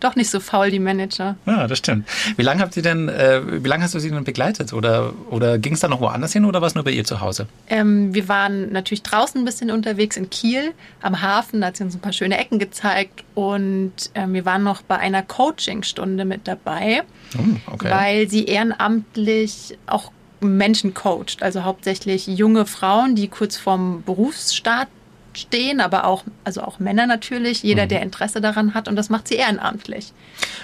doch 0.00 0.16
nicht 0.16 0.30
so 0.30 0.40
faul, 0.40 0.70
die 0.70 0.78
Manager. 0.78 1.36
Ja, 1.46 1.66
das 1.66 1.78
stimmt. 1.78 2.08
Wie 2.36 2.42
lange 2.42 2.60
habt 2.60 2.76
ihr 2.76 2.82
denn, 2.82 3.08
äh, 3.08 3.64
wie 3.64 3.68
lange 3.68 3.84
hast 3.84 3.94
du 3.94 3.98
sie 3.98 4.10
denn 4.10 4.24
begleitet? 4.24 4.72
Oder, 4.72 5.12
oder 5.30 5.58
ging 5.58 5.74
es 5.74 5.80
da 5.80 5.88
noch 5.88 6.00
woanders 6.00 6.32
hin 6.32 6.44
oder 6.44 6.60
war 6.60 6.68
es 6.68 6.74
nur 6.74 6.84
bei 6.84 6.90
ihr 6.90 7.04
zu 7.04 7.20
Hause? 7.20 7.46
Ähm, 7.68 8.14
wir 8.14 8.28
waren 8.28 8.72
natürlich 8.72 9.02
draußen 9.02 9.40
ein 9.40 9.44
bisschen 9.44 9.70
unterwegs 9.70 10.16
in 10.16 10.30
Kiel 10.30 10.72
am 11.00 11.22
Hafen, 11.22 11.60
da 11.60 11.68
hat 11.68 11.76
sie 11.76 11.84
uns 11.84 11.94
ein 11.94 12.00
paar 12.00 12.12
schöne 12.12 12.38
Ecken 12.38 12.58
gezeigt 12.58 13.24
und 13.34 13.92
ähm, 14.14 14.34
wir 14.34 14.44
waren 14.44 14.62
noch 14.62 14.82
bei 14.82 14.98
einer 14.98 15.22
Coachingstunde 15.22 16.24
mit 16.24 16.46
dabei, 16.46 17.02
oh, 17.38 17.72
okay. 17.72 17.90
weil 17.90 18.28
sie 18.28 18.44
ehrenamtlich 18.44 19.78
auch 19.86 20.10
Menschen 20.40 20.94
coacht, 20.94 21.42
also 21.42 21.64
hauptsächlich 21.64 22.26
junge 22.26 22.66
Frauen, 22.66 23.14
die 23.14 23.28
kurz 23.28 23.56
vorm 23.56 24.02
Berufsstart 24.04 24.88
stehen, 25.36 25.80
aber 25.80 26.04
auch, 26.04 26.24
also 26.44 26.62
auch 26.62 26.78
Männer 26.78 27.06
natürlich, 27.06 27.62
jeder, 27.62 27.84
mhm. 27.84 27.88
der 27.88 28.02
Interesse 28.02 28.40
daran 28.40 28.74
hat 28.74 28.88
und 28.88 28.96
das 28.96 29.08
macht 29.08 29.28
sie 29.28 29.34
ehrenamtlich. 29.34 30.12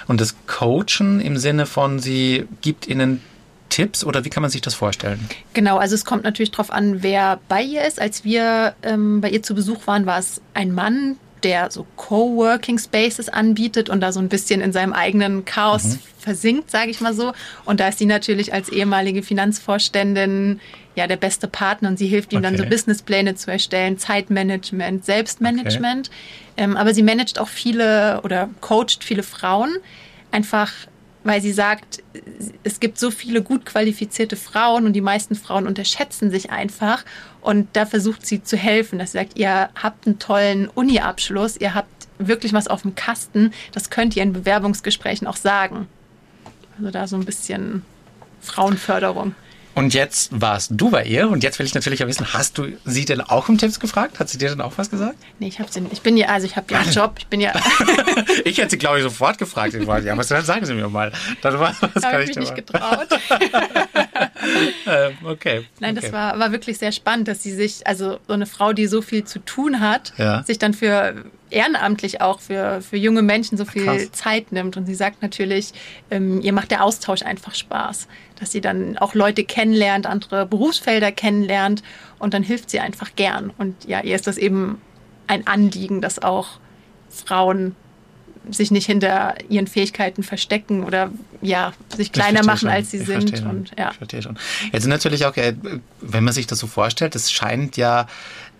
Und 0.07 0.21
das 0.21 0.35
Coachen 0.47 1.19
im 1.19 1.37
Sinne 1.37 1.65
von, 1.65 1.99
sie 1.99 2.45
gibt 2.61 2.87
ihnen 2.87 3.21
Tipps 3.69 4.03
oder 4.03 4.23
wie 4.23 4.29
kann 4.29 4.41
man 4.41 4.51
sich 4.51 4.61
das 4.61 4.75
vorstellen? 4.75 5.27
Genau, 5.53 5.77
also 5.77 5.95
es 5.95 6.05
kommt 6.05 6.23
natürlich 6.23 6.51
darauf 6.51 6.71
an, 6.71 7.01
wer 7.01 7.39
bei 7.47 7.63
ihr 7.63 7.83
ist. 7.85 7.99
Als 7.99 8.23
wir 8.23 8.75
ähm, 8.83 9.19
bei 9.21 9.29
ihr 9.29 9.41
zu 9.41 9.55
Besuch 9.55 9.87
waren, 9.87 10.05
war 10.05 10.19
es 10.19 10.41
ein 10.53 10.71
Mann, 10.71 11.17
der 11.43 11.71
so 11.71 11.85
Coworking 11.95 12.77
Spaces 12.77 13.29
anbietet 13.29 13.89
und 13.89 14.01
da 14.01 14.11
so 14.11 14.19
ein 14.19 14.29
bisschen 14.29 14.61
in 14.61 14.71
seinem 14.71 14.93
eigenen 14.93 15.45
Chaos 15.45 15.83
mhm. 15.83 15.99
versinkt, 16.19 16.71
sage 16.71 16.91
ich 16.91 17.01
mal 17.01 17.13
so. 17.13 17.33
Und 17.65 17.79
da 17.79 17.87
ist 17.87 17.99
sie 17.99 18.05
natürlich 18.05 18.53
als 18.53 18.69
ehemalige 18.69 19.23
Finanzvorständin 19.23 20.59
ja 20.95 21.07
der 21.07 21.17
beste 21.17 21.47
Partner 21.47 21.89
und 21.89 21.97
sie 21.97 22.07
hilft 22.07 22.33
ihm 22.33 22.39
okay. 22.39 22.47
dann 22.47 22.57
so 22.57 22.65
Businesspläne 22.65 23.35
zu 23.35 23.51
erstellen, 23.51 23.97
Zeitmanagement, 23.97 25.05
Selbstmanagement. 25.05 26.09
Okay. 26.09 26.63
Ähm, 26.63 26.77
aber 26.77 26.93
sie 26.93 27.03
managt 27.03 27.39
auch 27.39 27.47
viele 27.47 28.21
oder 28.23 28.49
coacht 28.61 29.03
viele 29.03 29.23
Frauen 29.23 29.77
einfach 30.31 30.71
weil 31.23 31.41
sie 31.41 31.53
sagt, 31.53 32.03
es 32.63 32.79
gibt 32.79 32.99
so 32.99 33.09
viele 33.09 33.41
gut 33.41 33.65
qualifizierte 33.65 34.35
Frauen 34.35 34.85
und 34.85 34.93
die 34.93 35.01
meisten 35.01 35.35
Frauen 35.35 35.67
unterschätzen 35.67 36.31
sich 36.31 36.51
einfach. 36.51 37.05
Und 37.41 37.69
da 37.73 37.85
versucht 37.85 38.25
sie 38.25 38.43
zu 38.43 38.57
helfen, 38.57 38.99
dass 38.99 39.13
sie 39.13 39.19
sagt, 39.19 39.37
ihr 39.37 39.69
habt 39.81 40.05
einen 40.05 40.19
tollen 40.19 40.67
Uni-Abschluss, 40.67 41.57
ihr 41.57 41.73
habt 41.73 42.07
wirklich 42.19 42.53
was 42.53 42.67
auf 42.67 42.83
dem 42.83 42.95
Kasten, 42.95 43.53
das 43.71 43.89
könnt 43.89 44.15
ihr 44.15 44.23
in 44.23 44.33
Bewerbungsgesprächen 44.33 45.27
auch 45.27 45.35
sagen. 45.35 45.87
Also 46.77 46.91
da 46.91 47.07
so 47.07 47.15
ein 47.15 47.25
bisschen 47.25 47.83
Frauenförderung. 48.41 49.35
Und 49.75 49.93
jetzt 49.93 50.29
warst 50.39 50.71
du 50.73 50.91
bei 50.91 51.03
ihr 51.03 51.29
und 51.29 51.43
jetzt 51.43 51.57
will 51.57 51.65
ich 51.65 51.73
natürlich 51.73 52.03
auch 52.03 52.07
wissen, 52.07 52.31
hast 52.33 52.57
du 52.57 52.67
sie 52.85 53.05
denn 53.05 53.21
auch 53.21 53.49
um 53.49 53.57
Tipps 53.57 53.79
gefragt? 53.79 54.19
Hat 54.19 54.29
sie 54.29 54.37
dir 54.37 54.49
denn 54.49 54.61
auch 54.61 54.73
was 54.77 54.89
gesagt? 54.89 55.15
Nee, 55.39 55.47
ich 55.47 55.59
habe 55.59 55.71
sie 55.71 55.81
nicht. 55.81 55.93
Ich 55.93 56.01
bin 56.01 56.15
ja, 56.15 56.27
also 56.27 56.45
ich 56.45 56.55
habe 56.55 56.71
ja 56.71 56.79
einen 56.79 56.91
Job, 56.91 57.15
ich 57.17 57.27
bin 57.27 57.41
ja. 57.41 57.53
ich 58.45 58.57
hätte 58.59 58.69
sie, 58.71 58.77
glaube 58.77 58.97
ich, 58.97 59.03
sofort 59.03 59.39
gefragt. 59.39 59.73
Ich 59.73 59.85
weiß, 59.85 60.05
ja, 60.05 60.15
was 60.15 60.27
sagen 60.27 60.65
Sie 60.65 60.73
mir 60.73 60.89
mal. 60.89 61.11
Dann 61.41 61.59
war, 61.59 61.75
was 61.93 62.03
kann 62.03 62.21
ich, 62.21 62.29
ich 62.29 62.35
mich 62.35 62.51
nicht 62.51 62.55
getraut. 62.55 63.07
ähm, 64.87 65.17
okay. 65.23 65.65
Nein, 65.79 65.97
okay. 65.97 66.01
das 66.01 66.13
war, 66.13 66.37
war 66.37 66.51
wirklich 66.51 66.77
sehr 66.77 66.91
spannend, 66.91 67.27
dass 67.27 67.41
sie 67.41 67.51
sich, 67.51 67.85
also 67.87 68.19
so 68.27 68.33
eine 68.33 68.45
Frau, 68.45 68.73
die 68.73 68.85
so 68.85 69.01
viel 69.01 69.23
zu 69.23 69.39
tun 69.39 69.79
hat, 69.79 70.13
ja. 70.17 70.43
sich 70.43 70.59
dann 70.59 70.73
für 70.73 71.15
ehrenamtlich 71.53 72.21
auch 72.21 72.39
für, 72.39 72.81
für 72.81 72.97
junge 72.97 73.21
Menschen 73.21 73.57
so 73.57 73.65
viel 73.65 73.85
Krass. 73.85 74.11
Zeit 74.11 74.51
nimmt. 74.51 74.77
Und 74.77 74.85
sie 74.85 74.95
sagt 74.95 75.21
natürlich, 75.21 75.71
ähm, 76.11 76.41
ihr 76.41 76.53
macht 76.53 76.71
der 76.71 76.83
Austausch 76.83 77.23
einfach 77.23 77.55
Spaß, 77.55 78.07
dass 78.39 78.51
sie 78.51 78.61
dann 78.61 78.97
auch 78.97 79.13
Leute 79.13 79.43
kennenlernt, 79.43 80.05
andere 80.05 80.45
Berufsfelder 80.45 81.11
kennenlernt 81.11 81.83
und 82.19 82.33
dann 82.33 82.43
hilft 82.43 82.69
sie 82.69 82.79
einfach 82.79 83.15
gern. 83.15 83.51
Und 83.57 83.85
ja, 83.85 84.01
ihr 84.01 84.15
ist 84.15 84.27
das 84.27 84.37
eben 84.37 84.81
ein 85.27 85.47
Anliegen, 85.47 86.01
dass 86.01 86.21
auch 86.21 86.59
Frauen 87.09 87.75
sich 88.49 88.71
nicht 88.71 88.85
hinter 88.85 89.35
ihren 89.49 89.67
Fähigkeiten 89.67 90.23
verstecken 90.23 90.83
oder 90.83 91.11
ja, 91.41 91.73
sich 91.95 92.11
kleiner 92.11 92.43
machen, 92.43 92.59
schon. 92.59 92.69
als 92.69 92.91
sie 92.91 92.97
ich 92.97 93.05
sind. 93.05 93.41
Und, 93.43 93.71
ja. 93.77 93.91
Ich 93.91 93.97
verstehe 93.97 94.21
schon. 94.21 94.37
Jetzt 94.71 94.87
natürlich 94.87 95.25
auch, 95.25 95.35
äh, 95.37 95.55
wenn 96.01 96.23
man 96.23 96.33
sich 96.33 96.47
das 96.47 96.59
so 96.59 96.67
vorstellt, 96.67 97.15
es 97.15 97.31
scheint 97.31 97.77
ja 97.77 98.07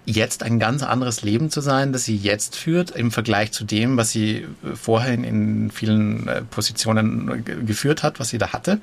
jetzt 0.05 0.43
ein 0.43 0.59
ganz 0.59 0.83
anderes 0.83 1.21
Leben 1.21 1.49
zu 1.49 1.61
sein, 1.61 1.93
das 1.93 2.05
sie 2.05 2.17
jetzt 2.17 2.55
führt, 2.55 2.91
im 2.91 3.11
Vergleich 3.11 3.51
zu 3.51 3.63
dem, 3.63 3.97
was 3.97 4.11
sie 4.11 4.45
vorhin 4.73 5.23
in 5.23 5.71
vielen 5.71 6.27
äh, 6.27 6.41
Positionen 6.41 7.45
geführt 7.65 8.03
hat, 8.03 8.19
was 8.19 8.29
sie 8.29 8.37
da 8.37 8.53
hatte. 8.53 8.79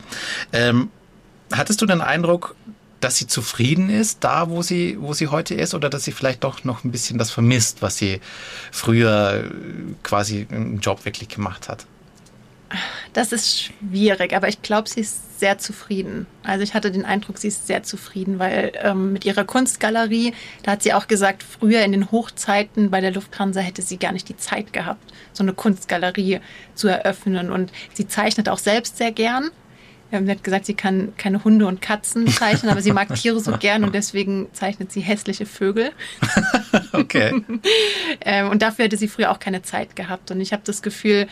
Ähm, 0.53 0.91
hattest 1.53 1.83
du 1.83 1.87
den 1.87 2.01
Eindruck, 2.01 2.55
dass 3.01 3.17
sie 3.17 3.27
zufrieden 3.27 3.91
ist, 3.91 4.25
da 4.25 4.51
wo 4.51 4.63
sie, 4.63 4.97
wo 5.01 5.15
sie 5.15 5.29
heute 5.29 5.55
ist, 5.55 5.75
oder 5.75 5.89
dass 5.89 6.05
sie 6.05 6.13
vielleicht 6.13 6.45
doch 6.45 6.65
noch 6.65 6.85
ein 6.85 6.91
bisschen 6.91 7.19
das 7.19 7.31
vermisst, 7.31 7.83
was 7.83 7.97
sie 7.97 8.21
früher 8.71 9.45
äh, 9.45 9.51
quasi 10.03 10.47
im 10.51 10.81
Job 10.81 11.05
wirklich 11.05 11.29
gemacht 11.29 11.69
hat? 11.69 11.87
Das 13.13 13.33
ist 13.33 13.61
schwierig, 13.61 14.35
aber 14.35 14.49
ich 14.49 14.63
glaube, 14.63 14.89
sie 14.89 15.01
ist 15.01 15.41
sehr 15.41 15.59
zufrieden. 15.59 16.27
Also 16.45 16.63
ich 16.63 16.75
hatte 16.75 16.93
den 16.93 17.05
Eindruck, 17.05 17.39
sie 17.39 17.49
ist 17.49 17.67
sehr 17.67 17.83
zufrieden, 17.83 18.39
weil 18.39 18.73
ähm, 18.83 19.13
mit 19.13 19.25
ihrer 19.25 19.45
Kunstgalerie, 19.45 20.33
da 20.63 20.73
hat 20.73 20.83
sie 20.83 20.93
auch 20.93 21.09
gesagt, 21.09 21.43
früher 21.43 21.83
in 21.83 21.93
den 21.93 22.13
Hochzeiten 22.13 22.91
bei 22.91 23.01
der 23.01 23.13
Lufthansa 23.13 23.61
hätte 23.61 23.83
sie 23.83 23.97
gar 23.97 24.13
nicht 24.13 24.29
die 24.29 24.37
Zeit 24.37 24.73
gehabt, 24.73 25.13
so 25.33 25.43
eine 25.43 25.53
Kunstgalerie 25.53 26.41
zu 26.75 26.89
eröffnen. 26.89 27.51
Und 27.51 27.73
sie 27.95 28.07
zeichnet 28.07 28.49
auch 28.49 28.59
selbst 28.59 28.99
sehr 28.99 29.11
gern. 29.11 29.51
Ähm, 30.13 30.27
sie 30.27 30.33
hat 30.33 30.45
gesagt, 30.45 30.67
sie 30.67 30.75
kann 30.75 31.13
keine 31.17 31.43
Hunde 31.45 31.67
und 31.67 31.81
Katzen 31.81 32.29
zeichnen, 32.29 32.71
aber 32.71 32.83
sie 32.83 32.93
mag 32.93 33.15
Tiere 33.15 33.41
so 33.41 33.57
gern 33.57 33.85
und 33.85 33.95
deswegen 33.95 34.49
zeichnet 34.53 34.93
sie 34.93 35.01
hässliche 35.01 35.47
Vögel. 35.47 35.93
okay. 36.93 37.43
ähm, 38.21 38.51
und 38.51 38.63
dafür 38.63 38.85
hätte 38.87 38.97
sie 38.97 39.09
früher 39.09 39.31
auch 39.31 39.39
keine 39.39 39.63
Zeit 39.63 39.97
gehabt. 39.97 40.31
Und 40.31 40.41
ich 40.41 40.53
habe 40.53 40.63
das 40.65 40.83
Gefühl, 40.83 41.29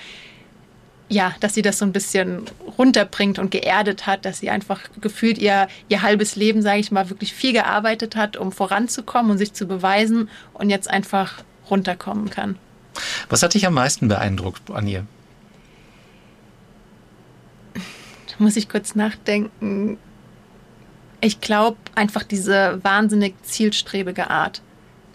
ja, 1.08 1.34
dass 1.40 1.54
sie 1.54 1.62
das 1.62 1.78
so 1.78 1.84
ein 1.84 1.92
bisschen 1.92 2.44
runterbringt 2.76 3.38
und 3.38 3.50
geerdet 3.50 4.06
hat, 4.06 4.24
dass 4.24 4.40
sie 4.40 4.50
einfach 4.50 4.80
gefühlt 5.00 5.38
ihr, 5.38 5.68
ihr 5.88 6.02
halbes 6.02 6.36
Leben, 6.36 6.60
sage 6.60 6.80
ich 6.80 6.90
mal, 6.90 7.08
wirklich 7.08 7.32
viel 7.32 7.52
gearbeitet 7.52 8.14
hat, 8.14 8.36
um 8.36 8.52
voranzukommen 8.52 9.30
und 9.30 9.38
sich 9.38 9.54
zu 9.54 9.66
beweisen 9.66 10.28
und 10.52 10.68
jetzt 10.70 10.88
einfach 10.88 11.42
runterkommen 11.70 12.28
kann. 12.30 12.56
Was 13.28 13.42
hat 13.42 13.54
dich 13.54 13.66
am 13.66 13.74
meisten 13.74 14.08
beeindruckt 14.08 14.70
an 14.70 14.86
ihr? 14.86 15.06
Da 17.74 18.34
muss 18.38 18.56
ich 18.56 18.68
kurz 18.68 18.94
nachdenken. 18.94 19.98
Ich 21.20 21.40
glaube 21.40 21.78
einfach 21.94 22.22
diese 22.22 22.80
wahnsinnig 22.82 23.34
zielstrebige 23.42 24.30
Art, 24.30 24.62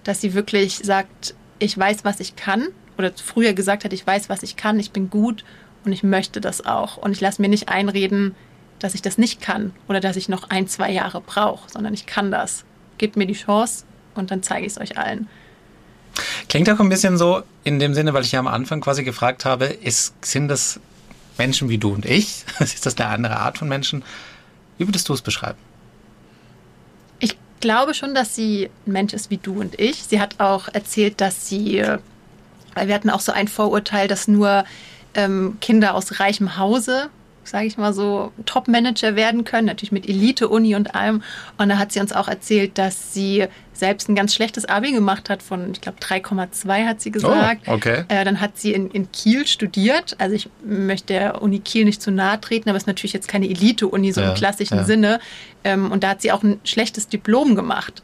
dass 0.03 0.21
sie 0.21 0.33
wirklich 0.33 0.77
sagt, 0.77 1.35
ich 1.59 1.77
weiß, 1.77 2.03
was 2.03 2.19
ich 2.19 2.35
kann 2.35 2.67
oder 2.97 3.11
früher 3.15 3.53
gesagt 3.53 3.85
hat, 3.85 3.93
ich 3.93 4.05
weiß, 4.05 4.29
was 4.29 4.43
ich 4.43 4.55
kann, 4.55 4.79
ich 4.79 4.91
bin 4.91 5.09
gut 5.09 5.43
und 5.85 5.91
ich 5.91 6.03
möchte 6.03 6.41
das 6.41 6.65
auch. 6.65 6.97
Und 6.97 7.11
ich 7.11 7.21
lasse 7.21 7.41
mir 7.41 7.49
nicht 7.49 7.69
einreden, 7.69 8.35
dass 8.79 8.95
ich 8.95 9.01
das 9.01 9.17
nicht 9.17 9.41
kann 9.41 9.73
oder 9.87 9.99
dass 9.99 10.17
ich 10.17 10.29
noch 10.29 10.49
ein, 10.49 10.67
zwei 10.67 10.91
Jahre 10.91 11.21
brauche, 11.21 11.69
sondern 11.69 11.93
ich 11.93 12.05
kann 12.05 12.31
das. 12.31 12.65
Gebt 12.97 13.15
mir 13.15 13.25
die 13.25 13.33
Chance 13.33 13.85
und 14.15 14.31
dann 14.31 14.43
zeige 14.43 14.65
ich 14.65 14.73
es 14.73 14.79
euch 14.79 14.97
allen. 14.97 15.27
Klingt 16.47 16.69
auch 16.69 16.79
ein 16.79 16.89
bisschen 16.89 17.17
so 17.17 17.43
in 17.63 17.79
dem 17.79 17.93
Sinne, 17.93 18.13
weil 18.13 18.23
ich 18.23 18.31
ja 18.31 18.39
am 18.39 18.47
Anfang 18.47 18.81
quasi 18.81 19.03
gefragt 19.03 19.45
habe, 19.45 19.65
ist, 19.65 20.13
sind 20.23 20.47
das 20.47 20.79
Menschen 21.37 21.69
wie 21.69 21.77
du 21.77 21.93
und 21.93 22.05
ich? 22.05 22.45
ist 22.59 22.85
das 22.85 22.97
eine 22.97 23.07
andere 23.07 23.37
Art 23.37 23.57
von 23.57 23.67
Menschen? 23.67 24.03
Wie 24.77 24.87
würdest 24.87 25.09
du 25.09 25.13
es 25.13 25.21
beschreiben? 25.21 25.57
Ich 27.19 27.37
glaube 27.61 27.93
schon, 27.93 28.13
dass 28.13 28.35
sie 28.35 28.69
ein 28.85 28.91
Mensch 28.91 29.13
ist 29.13 29.29
wie 29.29 29.37
du 29.37 29.59
und 29.61 29.79
ich. 29.79 30.03
Sie 30.03 30.19
hat 30.19 30.39
auch 30.39 30.67
erzählt, 30.67 31.21
dass 31.21 31.47
sie 31.47 31.83
Weil 32.75 32.87
wir 32.87 32.95
hatten 32.95 33.09
auch 33.09 33.21
so 33.21 33.31
ein 33.31 33.47
Vorurteil, 33.47 34.07
dass 34.07 34.27
nur 34.27 34.65
ähm, 35.15 35.57
Kinder 35.61 35.95
aus 35.95 36.19
reichem 36.19 36.57
Hause 36.57 37.09
sage 37.43 37.65
ich 37.65 37.77
mal 37.77 37.93
so, 37.93 38.31
Top-Manager 38.45 39.15
werden 39.15 39.43
können, 39.43 39.67
natürlich 39.67 39.91
mit 39.91 40.07
Elite-Uni 40.07 40.75
und 40.75 40.95
allem. 40.95 41.21
Und 41.57 41.69
da 41.69 41.77
hat 41.77 41.91
sie 41.91 41.99
uns 41.99 42.13
auch 42.13 42.27
erzählt, 42.27 42.77
dass 42.77 43.13
sie 43.13 43.45
selbst 43.73 44.07
ein 44.09 44.15
ganz 44.15 44.33
schlechtes 44.33 44.65
Abi 44.65 44.91
gemacht 44.91 45.29
hat 45.29 45.43
von, 45.43 45.71
ich 45.71 45.81
glaube, 45.81 45.97
3,2 45.99 46.85
hat 46.85 47.01
sie 47.01 47.11
gesagt. 47.11 47.63
Oh, 47.67 47.73
okay. 47.73 48.05
Äh, 48.07 48.23
dann 48.23 48.39
hat 48.39 48.57
sie 48.57 48.73
in, 48.73 48.89
in 48.91 49.11
Kiel 49.11 49.45
studiert. 49.47 50.15
Also 50.19 50.35
ich 50.35 50.49
möchte 50.63 51.13
der 51.13 51.41
Uni 51.41 51.59
Kiel 51.59 51.85
nicht 51.85 52.01
zu 52.01 52.11
nahe 52.11 52.39
treten, 52.39 52.69
aber 52.69 52.77
es 52.77 52.83
ist 52.83 52.87
natürlich 52.87 53.13
jetzt 53.13 53.27
keine 53.27 53.49
Elite-Uni 53.49 54.11
so 54.11 54.21
ja, 54.21 54.29
im 54.29 54.35
klassischen 54.35 54.77
ja. 54.77 54.83
Sinne. 54.83 55.19
Ähm, 55.63 55.91
und 55.91 56.03
da 56.03 56.09
hat 56.09 56.21
sie 56.21 56.31
auch 56.31 56.43
ein 56.43 56.59
schlechtes 56.63 57.07
Diplom 57.07 57.55
gemacht. 57.55 58.03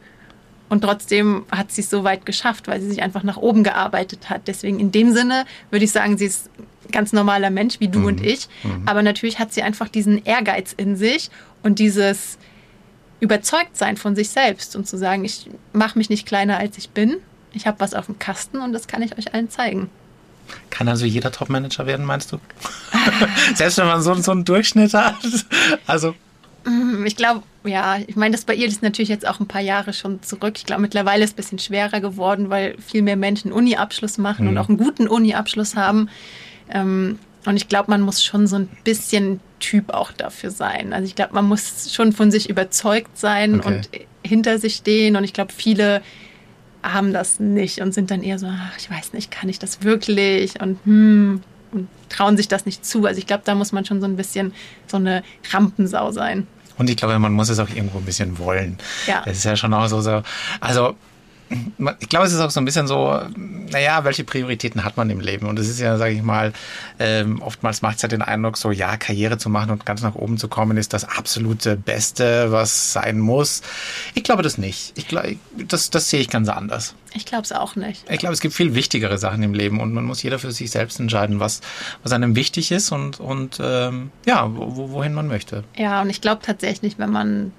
Und 0.69 0.82
trotzdem 0.82 1.45
hat 1.52 1.72
sie 1.72 1.82
es 1.82 1.89
so 1.89 2.04
weit 2.04 2.28
geschafft, 2.28 2.67
weil 2.67 2.80
sie 2.80 2.89
sich 2.89 3.02
einfach 3.02 3.24
nach 3.24 3.38
oben 3.38 3.63
gearbeitet 3.63 4.30
hat. 4.30 4.41
Deswegen 4.48 4.80
in 4.80 4.91
dem 4.91 5.13
Sinne 5.13 5.45
würde 5.72 5.86
ich 5.86 5.91
sagen, 5.91 6.17
sie 6.17 6.26
ist 6.26 6.50
ganz 6.91 7.13
normaler 7.13 7.49
Mensch 7.49 7.80
wie 7.80 7.88
du 7.88 7.99
mhm. 7.99 8.06
und 8.06 8.25
ich. 8.25 8.47
Mhm. 8.63 8.84
Aber 8.86 9.02
natürlich 9.02 9.39
hat 9.39 9.54
sie 9.54 9.62
einfach 9.62 9.88
diesen 9.88 10.23
Ehrgeiz 10.25 10.73
in 10.75 10.95
sich 10.95 11.30
und 11.63 11.80
dieses 11.80 12.38
Überzeugtsein 13.19 13.97
von 13.97 14.15
sich 14.15 14.30
selbst 14.30 14.75
und 14.75 14.88
zu 14.88 14.97
sagen, 14.97 15.25
ich 15.25 15.49
mache 15.73 15.97
mich 15.97 16.10
nicht 16.10 16.25
kleiner 16.25 16.58
als 16.58 16.78
ich 16.78 16.89
bin. 16.89 17.17
Ich 17.54 17.67
habe 17.67 17.80
was 17.80 17.93
auf 17.93 18.06
dem 18.06 18.19
Kasten 18.19 18.60
und 18.60 18.73
das 18.73 18.88
kann 18.88 19.02
ich 19.02 19.17
euch 19.17 19.34
allen 19.34 19.49
zeigen. 19.49 19.89
Kann 20.69 20.88
also 20.88 21.06
jeder 21.06 21.32
Top-Manager 21.32 21.86
werden, 21.86 22.06
meinst 22.06 22.32
du? 22.32 22.38
Selbst 23.56 23.78
wenn 23.78 23.88
man 23.88 24.02
so, 24.02 24.13
so 24.15 24.32
einen 24.32 24.45
Durchschnitt 24.45 24.93
hat. 24.93 25.15
Also. 25.86 26.15
Mm, 26.65 27.06
ich 27.06 27.15
glaube, 27.15 27.43
ja, 27.63 27.97
ich 28.06 28.15
meine, 28.15 28.36
das 28.36 28.45
bei 28.45 28.56
ihr 28.56 28.67
ist 28.67 28.82
natürlich 28.82 29.10
jetzt 29.10 29.28
auch 29.28 29.39
ein 29.39 29.47
paar 29.47 29.62
Jahre 29.62 29.93
schon 29.93 30.21
zurück. 30.23 30.54
Ich 30.58 30.65
glaube, 30.65 30.82
mittlerweile 30.82 31.23
ist 31.23 31.32
es 31.32 31.34
ein 31.34 31.38
bisschen 31.38 31.60
schwerer 31.60 31.99
geworden, 31.99 32.49
weil 32.49 32.75
viel 32.80 33.02
mehr 33.02 33.15
Menschen 33.15 33.52
Uni-Abschluss 33.52 34.17
machen 34.17 34.45
mhm. 34.45 34.52
und 34.52 34.58
auch 34.58 34.69
einen 34.69 34.78
guten 34.78 35.08
Uni-Abschluss 35.08 35.75
haben. 35.75 36.10
Ähm, 36.70 37.20
und 37.46 37.56
ich 37.56 37.68
glaube, 37.68 37.90
man 37.92 38.02
muss 38.02 38.24
schon 38.24 38.48
so 38.48 38.58
ein 38.58 38.70
bisschen 38.84 39.40
Typ 39.60 39.90
auch 39.90 40.12
dafür 40.12 40.52
sein. 40.52 40.94
Also 40.94 41.06
ich 41.06 41.16
glaube, 41.16 41.34
man 41.34 41.46
muss 41.46 41.94
schon 41.94 42.14
von 42.14 42.32
sich 42.32 42.50
überzeugt 42.50 43.18
sein 43.18 43.60
okay. 43.60 43.68
und 43.68 43.90
hinter 44.24 44.60
sich 44.60 44.76
stehen. 44.76 45.16
Und 45.16 45.24
ich 45.24 45.34
glaube, 45.34 45.54
viele 45.54 46.02
haben 46.84 47.12
das 47.12 47.40
nicht 47.40 47.82
und 47.82 47.94
sind 47.94 48.12
dann 48.12 48.24
eher 48.24 48.40
so, 48.40 48.48
ach, 48.48 48.78
ich 48.78 48.90
weiß 48.90 49.14
nicht, 49.14 49.32
kann 49.32 49.50
ich 49.50 49.60
das 49.60 49.84
wirklich? 49.84 50.62
Und 50.62 50.80
hm, 50.86 51.42
und 51.72 51.88
trauen 52.10 52.38
sich 52.38 52.48
das 52.48 52.66
nicht 52.66 52.86
zu. 52.86 53.06
Also 53.06 53.20
ich 53.20 53.28
glaube, 53.28 53.44
da 53.46 53.56
muss 53.56 53.72
man 53.72 53.86
schon 53.86 54.02
so 54.02 54.08
ein 54.08 54.16
bisschen 54.16 54.54
so 54.88 54.98
eine 54.98 55.24
Rampensau 55.52 56.12
sein. 56.12 56.48
Und 56.78 56.90
ich 56.90 56.96
glaube, 56.96 57.20
man 57.20 57.34
muss 57.34 57.50
es 57.50 57.60
auch 57.60 57.70
irgendwo 57.70 57.98
ein 57.98 58.06
bisschen 58.06 58.38
wollen. 58.38 58.78
Ja. 59.06 59.22
Das 59.26 59.38
ist 59.38 59.44
ja 59.44 59.56
schon 59.56 59.74
auch 59.74 59.88
so, 59.88 60.02
so 60.02 60.24
also 60.62 60.96
ich 62.00 62.10
glaube, 62.10 62.28
es 62.28 62.34
ist 62.34 62.40
auch 62.40 62.52
so 62.52 62.60
ein 62.60 62.66
bisschen 62.66 62.88
so, 62.88 63.20
naja, 63.72 64.04
welche 64.04 64.24
Prioritäten 64.24 64.84
hat 64.84 64.98
man 64.98 65.10
im 65.10 65.20
Leben? 65.20 65.48
Und 65.48 65.58
es 65.58 65.68
ist 65.68 65.80
ja, 65.80 65.98
sage 65.98 66.14
ich 66.14 66.22
mal, 66.22 66.54
ähm, 67.00 67.42
oftmals 67.42 67.82
macht 67.82 67.98
es 67.98 68.02
ja 68.04 68.08
den 68.08 68.22
Eindruck, 68.22 68.58
so 68.58 68.72
ja, 68.72 68.98
Karriere 68.98 69.38
zu 69.38 69.50
machen 69.50 69.72
und 69.72 69.86
ganz 69.86 70.02
nach 70.02 70.16
oben 70.16 70.38
zu 70.38 70.48
kommen, 70.48 70.78
ist 70.78 70.94
das 70.94 71.06
absolute 71.06 71.76
Beste, 71.76 72.52
was 72.52 72.94
sein 72.94 73.20
muss. 73.20 73.62
Ich 74.14 74.24
glaube 74.24 74.44
das 74.44 74.58
nicht. 74.58 74.94
Ich 74.96 75.08
glaube, 75.08 75.38
das, 75.58 75.90
das 75.90 76.10
sehe 76.10 76.20
ich 76.20 76.30
ganz 76.30 76.50
anders. 76.50 76.94
Ich 77.14 77.26
glaube 77.26 77.44
es 77.44 77.52
auch 77.52 77.76
nicht. 77.76 78.06
Ich 78.10 78.20
glaube, 78.20 78.34
es 78.34 78.42
gibt 78.42 78.54
viel 78.54 78.76
wichtigere 78.76 79.18
Sachen 79.18 79.42
im 79.42 79.54
Leben 79.54 79.80
und 79.80 79.94
man 79.94 80.04
muss 80.04 80.22
jeder 80.22 80.38
für 80.38 80.52
sich 80.52 80.70
selbst 80.70 81.00
entscheiden, 81.00 81.40
was, 81.40 81.62
was 82.04 82.12
einem 82.12 82.36
wichtig 82.36 82.72
ist 82.72 82.92
und, 82.92 83.20
und 83.20 83.60
ähm, 83.62 84.12
ja, 84.26 84.48
wo, 84.56 84.92
wohin 84.92 85.14
man 85.14 85.28
möchte. 85.28 85.64
Ja, 85.76 86.02
und 86.02 86.10
ich 86.10 86.22
glaube 86.22 86.42
tatsächlich, 86.44 87.00
wenn 87.00 87.10
man 87.10 87.52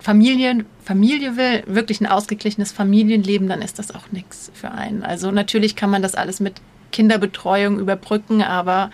Familien, 0.00 0.64
Familie 0.84 1.36
will, 1.36 1.64
wirklich 1.66 2.00
ein 2.00 2.06
ausgeglichenes 2.06 2.72
Familienleben, 2.72 3.48
dann 3.48 3.62
ist 3.62 3.78
das 3.78 3.94
auch 3.94 4.10
nichts 4.12 4.50
für 4.54 4.70
einen. 4.70 5.02
Also 5.02 5.30
natürlich 5.30 5.76
kann 5.76 5.90
man 5.90 6.02
das 6.02 6.14
alles 6.14 6.40
mit 6.40 6.54
Kinderbetreuung 6.92 7.78
überbrücken, 7.78 8.42
aber 8.42 8.90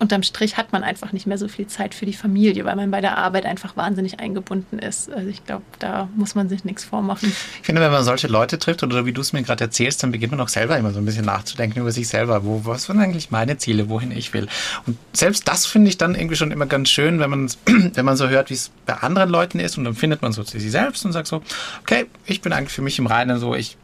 unterm 0.00 0.22
Strich 0.22 0.56
hat 0.56 0.72
man 0.72 0.82
einfach 0.82 1.12
nicht 1.12 1.26
mehr 1.26 1.38
so 1.38 1.46
viel 1.46 1.66
Zeit 1.66 1.94
für 1.94 2.06
die 2.06 2.14
Familie, 2.14 2.64
weil 2.64 2.74
man 2.74 2.90
bei 2.90 3.00
der 3.00 3.18
Arbeit 3.18 3.44
einfach 3.44 3.76
wahnsinnig 3.76 4.18
eingebunden 4.18 4.78
ist. 4.78 5.12
Also 5.12 5.28
ich 5.28 5.44
glaube, 5.44 5.62
da 5.78 6.08
muss 6.16 6.34
man 6.34 6.48
sich 6.48 6.64
nichts 6.64 6.84
vormachen. 6.84 7.30
Ich 7.60 7.66
finde, 7.66 7.82
wenn 7.82 7.92
man 7.92 8.02
solche 8.02 8.26
Leute 8.26 8.58
trifft 8.58 8.82
oder 8.82 9.04
wie 9.04 9.12
du 9.12 9.20
es 9.20 9.32
mir 9.32 9.42
gerade 9.42 9.64
erzählst, 9.64 10.02
dann 10.02 10.10
beginnt 10.10 10.32
man 10.32 10.40
auch 10.40 10.48
selber 10.48 10.78
immer 10.78 10.92
so 10.92 10.98
ein 10.98 11.04
bisschen 11.04 11.26
nachzudenken 11.26 11.80
über 11.80 11.92
sich 11.92 12.08
selber. 12.08 12.44
Wo, 12.44 12.62
was 12.64 12.84
sind 12.84 12.98
eigentlich 12.98 13.30
meine 13.30 13.58
Ziele, 13.58 13.90
wohin 13.90 14.10
ich 14.10 14.32
will? 14.32 14.48
Und 14.86 14.96
selbst 15.12 15.46
das 15.46 15.66
finde 15.66 15.88
ich 15.90 15.98
dann 15.98 16.14
irgendwie 16.14 16.36
schon 16.36 16.50
immer 16.50 16.66
ganz 16.66 16.88
schön, 16.88 17.20
wenn 17.20 17.30
man, 17.30 17.50
wenn 17.66 18.04
man 18.04 18.16
so 18.16 18.28
hört, 18.28 18.48
wie 18.48 18.54
es 18.54 18.70
bei 18.86 18.94
anderen 18.94 19.28
Leuten 19.28 19.60
ist 19.60 19.76
und 19.76 19.84
dann 19.84 19.94
findet 19.94 20.22
man 20.22 20.32
so 20.32 20.42
zu 20.42 20.58
sich 20.58 20.70
selbst 20.70 21.04
und 21.04 21.12
sagt 21.12 21.26
so, 21.26 21.42
okay, 21.82 22.06
ich 22.24 22.40
bin 22.40 22.52
eigentlich 22.52 22.72
für 22.72 22.82
mich 22.82 22.98
im 22.98 23.06
Reinen 23.06 23.38
so, 23.38 23.54
ich 23.54 23.76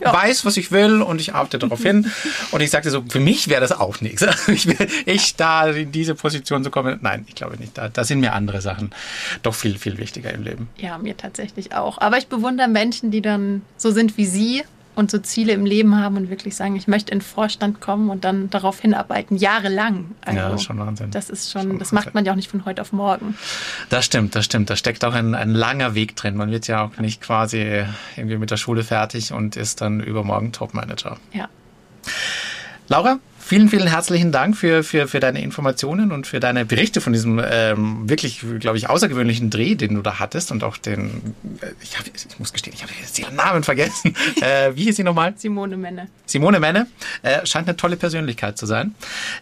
ja. 0.00 0.12
weiß, 0.12 0.44
was 0.44 0.56
ich 0.56 0.70
will 0.72 1.02
und 1.02 1.20
ich 1.20 1.34
arbeite 1.34 1.58
darauf 1.58 1.82
hin. 1.82 2.10
Und 2.50 2.60
ich 2.60 2.70
sagte 2.70 2.90
so, 2.90 3.04
für 3.08 3.20
mich 3.20 3.48
wäre 3.48 3.60
das 3.60 3.72
auch 3.72 4.00
nichts. 4.00 4.24
Ich, 4.52 4.66
will, 4.66 4.88
ich 5.06 5.36
da 5.36 5.66
in 5.68 5.92
diese 5.92 6.14
Position 6.14 6.62
zu 6.62 6.70
kommen, 6.70 6.98
nein, 7.00 7.24
ich 7.26 7.34
glaube 7.34 7.56
nicht. 7.56 7.78
Da, 7.78 7.88
da 7.88 8.04
sind 8.04 8.20
mir 8.20 8.34
andere 8.34 8.60
Sachen 8.60 8.90
doch 9.42 9.54
viel, 9.54 9.78
viel 9.78 9.98
wichtiger 9.98 10.32
im 10.32 10.42
Leben. 10.42 10.68
Ja, 10.76 10.98
mir 10.98 11.16
tatsächlich 11.16 11.74
auch. 11.74 11.98
Aber 11.98 12.18
ich 12.18 12.26
bewundere 12.26 12.68
Menschen, 12.68 13.10
die 13.10 13.22
dann 13.22 13.62
so 13.76 13.90
sind 13.90 14.18
wie 14.18 14.26
Sie 14.26 14.62
und 14.94 15.10
so 15.10 15.18
Ziele 15.18 15.52
im 15.52 15.64
Leben 15.64 15.96
haben 15.98 16.16
und 16.16 16.30
wirklich 16.30 16.54
sagen, 16.54 16.76
ich 16.76 16.86
möchte 16.86 17.12
in 17.12 17.18
den 17.18 17.24
Vorstand 17.24 17.80
kommen 17.80 18.10
und 18.10 18.24
dann 18.24 18.50
darauf 18.50 18.80
hinarbeiten, 18.80 19.36
jahrelang. 19.36 20.12
Also, 20.24 20.38
ja, 20.38 20.48
das 20.48 20.60
ist 20.60 20.66
schon 20.66 20.78
Wahnsinn. 20.78 21.10
Das 21.10 21.30
ist 21.30 21.50
schon, 21.50 21.62
schon 21.62 21.78
das 21.78 21.92
macht 21.92 22.14
man 22.14 22.24
ja 22.24 22.32
auch 22.32 22.36
nicht 22.36 22.50
von 22.50 22.64
heute 22.64 22.82
auf 22.82 22.92
morgen. 22.92 23.36
Das 23.88 24.04
stimmt, 24.04 24.34
das 24.34 24.44
stimmt. 24.44 24.68
Da 24.70 24.76
steckt 24.76 25.04
auch 25.04 25.14
ein, 25.14 25.34
ein 25.34 25.50
langer 25.50 25.94
Weg 25.94 26.16
drin. 26.16 26.36
Man 26.36 26.50
wird 26.50 26.66
ja 26.66 26.84
auch 26.84 26.98
nicht 26.98 27.20
quasi 27.20 27.84
irgendwie 28.16 28.36
mit 28.36 28.50
der 28.50 28.56
Schule 28.56 28.84
fertig 28.84 29.32
und 29.32 29.56
ist 29.56 29.80
dann 29.80 30.00
übermorgen 30.00 30.52
Topmanager. 30.52 31.16
Ja. 31.32 31.48
Laura, 32.88 33.18
Vielen, 33.52 33.68
vielen 33.68 33.86
herzlichen 33.86 34.32
Dank 34.32 34.56
für, 34.56 34.82
für, 34.82 35.06
für 35.08 35.20
deine 35.20 35.42
Informationen 35.42 36.10
und 36.10 36.26
für 36.26 36.40
deine 36.40 36.64
Berichte 36.64 37.02
von 37.02 37.12
diesem 37.12 37.38
ähm, 37.38 38.08
wirklich, 38.08 38.42
glaube 38.60 38.78
ich, 38.78 38.88
außergewöhnlichen 38.88 39.50
Dreh, 39.50 39.74
den 39.74 39.94
du 39.94 40.00
da 40.00 40.18
hattest 40.18 40.50
und 40.52 40.64
auch 40.64 40.78
den, 40.78 41.34
äh, 41.60 41.66
ich, 41.82 41.98
hab, 41.98 42.06
ich 42.06 42.38
muss 42.38 42.54
gestehen, 42.54 42.72
ich 42.74 42.82
habe 42.82 42.94
jetzt 42.98 43.18
ihren 43.18 43.36
Namen 43.36 43.62
vergessen. 43.62 44.16
Äh, 44.40 44.74
wie 44.74 44.84
hieß 44.84 44.96
sie 44.96 45.04
nochmal? 45.04 45.34
Simone 45.36 45.76
Menne. 45.76 46.08
Simone 46.24 46.58
Menne. 46.58 46.86
Äh, 47.22 47.44
scheint 47.44 47.68
eine 47.68 47.76
tolle 47.76 47.96
Persönlichkeit 47.96 48.56
zu 48.56 48.64
sein. 48.64 48.94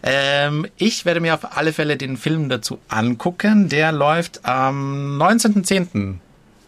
Ähm, 0.03 0.67
ich 0.75 1.05
werde 1.05 1.21
mir 1.21 1.33
auf 1.33 1.57
alle 1.57 1.71
Fälle 1.71 1.95
den 1.95 2.17
Film 2.17 2.49
dazu 2.49 2.79
angucken. 2.89 3.69
Der 3.69 3.93
läuft 3.93 4.43
am 4.43 5.21
19.10. 5.21 6.15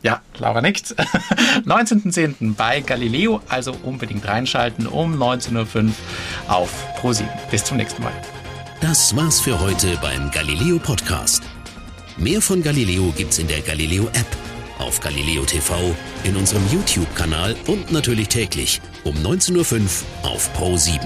Ja, 0.03 0.21
Laura 0.37 0.61
nickt. 0.61 0.91
19.10. 1.65 2.55
bei 2.55 2.81
Galileo, 2.81 3.41
also 3.47 3.75
unbedingt 3.83 4.27
reinschalten 4.27 4.85
um 4.85 5.21
19.05 5.21 5.85
Uhr 5.85 5.93
auf 6.47 6.69
ProSieben. 6.97 7.31
Bis 7.49 7.63
zum 7.63 7.77
nächsten 7.77 8.03
Mal. 8.03 8.13
Das 8.81 9.15
war's 9.15 9.39
für 9.39 9.59
heute 9.59 9.97
beim 10.01 10.29
Galileo 10.29 10.77
Podcast. 10.77 11.41
Mehr 12.17 12.41
von 12.41 12.61
Galileo 12.61 13.13
gibt's 13.15 13.39
in 13.39 13.47
der 13.47 13.61
Galileo 13.61 14.07
App, 14.07 14.27
auf 14.77 14.99
Galileo 14.99 15.45
TV, 15.45 15.95
in 16.25 16.35
unserem 16.35 16.63
YouTube-Kanal 16.69 17.55
und 17.67 17.91
natürlich 17.93 18.27
täglich 18.27 18.81
um 19.05 19.15
19.05 19.15 20.03
Uhr 20.23 20.29
auf 20.29 20.49
Pro7. 20.57 20.99